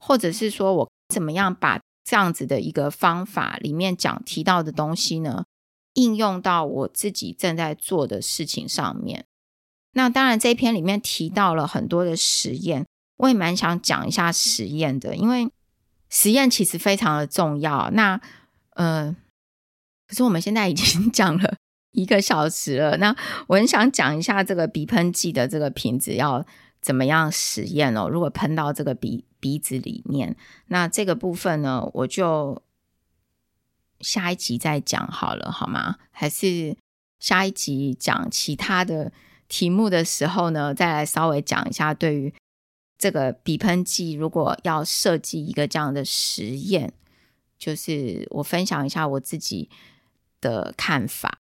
[0.00, 5.44] 或者是说我怎么样把这样子的一个方法里面讲提到的东西呢？
[5.94, 9.24] 应用到我自己正在做的事情上面。
[9.92, 12.84] 那当然，这一篇里面提到了很多的实验，
[13.18, 15.48] 我也蛮想讲一下实验的，因为
[16.10, 17.90] 实验其实非常的重要。
[17.92, 18.20] 那
[18.70, 19.14] 呃，
[20.08, 21.56] 可是我们现在已经 讲了
[21.92, 23.14] 一个小时了，那
[23.48, 26.44] 我很想讲一下这个鼻喷剂的这个瓶子要
[26.80, 28.08] 怎么样实验哦。
[28.08, 30.36] 如果喷到这个鼻鼻子里面，
[30.66, 32.62] 那这个部分呢，我就。
[34.00, 35.96] 下一集再讲好了，好吗？
[36.12, 36.76] 还是
[37.18, 39.12] 下一集讲其他的
[39.48, 42.32] 题目的时候呢，再来稍微讲一下对于
[42.96, 46.92] 这个鼻喷剂，如果要设计一个这样的实验，
[47.58, 49.68] 就是我分享一下我自己
[50.40, 51.37] 的看法。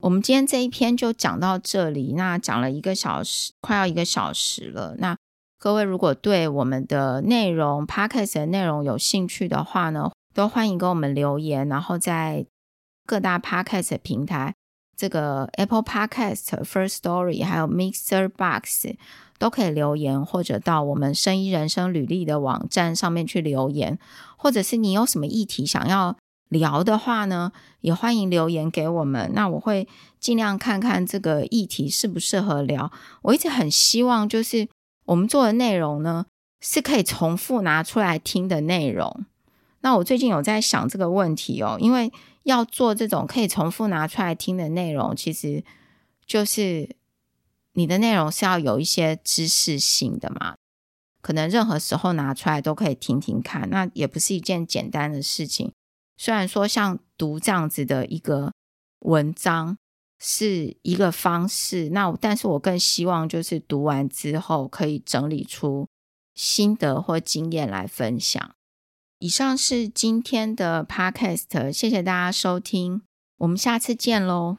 [0.00, 4.94] 我们今天这一篇就讲到这里，那讲了一个小时，快要一个小时了。
[4.98, 5.16] 那
[5.58, 12.46] 各位如果对我们的内容、Podcast 的内容有兴趣的话呢，都欢迎给我们留言，然后在
[13.06, 14.54] 各大 Podcast 平台，
[14.96, 18.94] 这个 Apple Podcast、First Story，还有 Mixer Box
[19.38, 23.98] 都可以留言，或者到我们生医人生履历的网站上面去留言，
[24.38, 26.16] 或者是你有什么议题想要
[26.50, 29.30] 聊的话呢，也欢迎留言给我们。
[29.34, 29.88] 那我会
[30.18, 32.92] 尽量看看这个议题适不适合聊。
[33.22, 34.68] 我一直很希望，就是
[35.06, 36.26] 我们做的内容呢，
[36.60, 39.24] 是可以重复拿出来听的内容。
[39.80, 45.64] 那我最近有在想这个问题哦，因为要做这种可以重复拿出来听的内容，其实
[46.26, 46.96] 就是
[47.74, 50.56] 你的内容是要有一些知识性的嘛，
[51.22, 55.72] 可能任何时候拿出来都可以听听看，那也不是一件简单的事情。
[56.20, 58.52] 虽然说像读这样子的一个
[58.98, 59.78] 文章
[60.18, 65.88] 是一个方式，那但是我更希望就是读完之后可以整理出
[66.34, 68.54] 心得或经验来分享。
[69.18, 73.00] 以上是今天的 Podcast，谢谢大家收听，
[73.38, 74.58] 我们下次见喽。